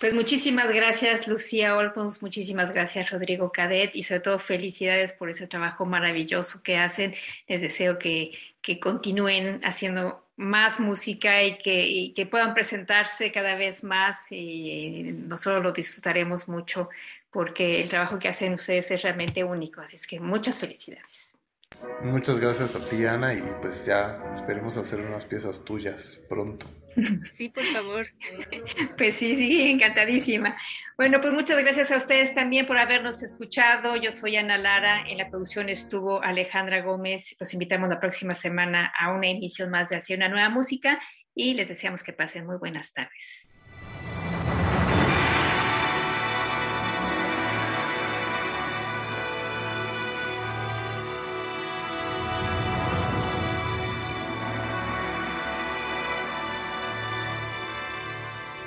Pues 0.02 0.14
muchísimas 0.14 0.72
gracias, 0.72 1.28
Lucía 1.30 1.78
Olmos, 1.78 2.22
muchísimas 2.22 2.72
gracias, 2.74 3.12
Rodrigo 3.12 3.52
Cadet, 3.52 3.96
y 3.96 4.04
sobre 4.04 4.20
todo 4.20 4.40
felicidades 4.40 5.14
por 5.14 5.30
ese 5.30 5.48
trabajo 5.48 5.86
maravilloso 5.86 6.62
que 6.62 6.76
hacen. 6.76 7.14
Les 7.48 7.62
deseo 7.62 7.98
que, 7.98 8.34
que 8.62 8.80
continúen 8.80 9.62
haciendo 9.64 10.26
más 10.36 10.80
música 10.80 11.44
y 11.44 11.58
que, 11.58 11.86
y 11.86 12.14
que, 12.14 12.26
puedan 12.26 12.54
presentarse 12.54 13.32
cada 13.32 13.56
vez 13.56 13.84
más 13.84 14.32
y 14.32 15.12
nosotros 15.28 15.62
lo 15.62 15.72
disfrutaremos 15.74 16.48
mucho 16.48 16.90
porque 17.32 17.82
el 17.82 17.90
trabajo 17.90 18.20
que 18.20 18.28
hacen 18.28 18.54
ustedes 18.54 18.92
es 18.92 19.02
realmente 19.02 19.44
único. 19.44 19.82
Así 19.82 19.96
es 19.96 20.08
que 20.08 20.20
muchas 20.20 20.60
felicidades. 20.60 21.40
Muchas 22.02 22.40
gracias 22.40 22.76
a 22.76 22.90
ti, 22.90 23.06
Ana, 23.06 23.34
y 23.34 23.44
pues 23.62 23.86
ya 23.86 24.22
esperemos 24.34 24.78
hacer 24.78 25.00
unas 25.00 25.26
piezas 25.26 25.64
tuyas 25.64 26.20
pronto. 26.30 26.68
Sí, 27.32 27.50
por 27.50 27.64
favor. 27.66 28.08
Pues 28.98 29.16
sí, 29.16 29.36
sí, 29.36 29.62
encantadísima. 29.72 30.58
Bueno, 30.98 31.22
pues 31.22 31.34
muchas 31.34 31.58
gracias 31.60 31.92
a 31.92 31.98
ustedes 31.98 32.36
también 32.36 32.66
por 32.66 32.78
habernos 32.78 33.24
escuchado. 33.24 33.96
Yo 33.96 34.12
soy 34.12 34.36
Ana 34.36 34.58
Lara, 34.58 35.06
en 35.08 35.18
la 35.18 35.30
producción 35.30 35.70
estuvo 35.70 36.22
Alejandra 36.22 36.82
Gómez. 36.82 37.36
Los 37.40 37.54
invitamos 37.54 37.90
la 37.90 38.00
próxima 38.00 38.36
semana 38.36 38.92
a 39.00 39.14
una 39.14 39.30
emisión 39.30 39.70
más 39.70 39.90
de 39.90 39.98
Hacia 39.98 40.18
una 40.18 40.28
nueva 40.28 40.50
música 40.50 41.00
y 41.34 41.54
les 41.54 41.70
deseamos 41.70 42.04
que 42.04 42.12
pasen 42.12 42.46
muy 42.46 42.58
buenas 42.58 42.92
tardes. 42.92 43.59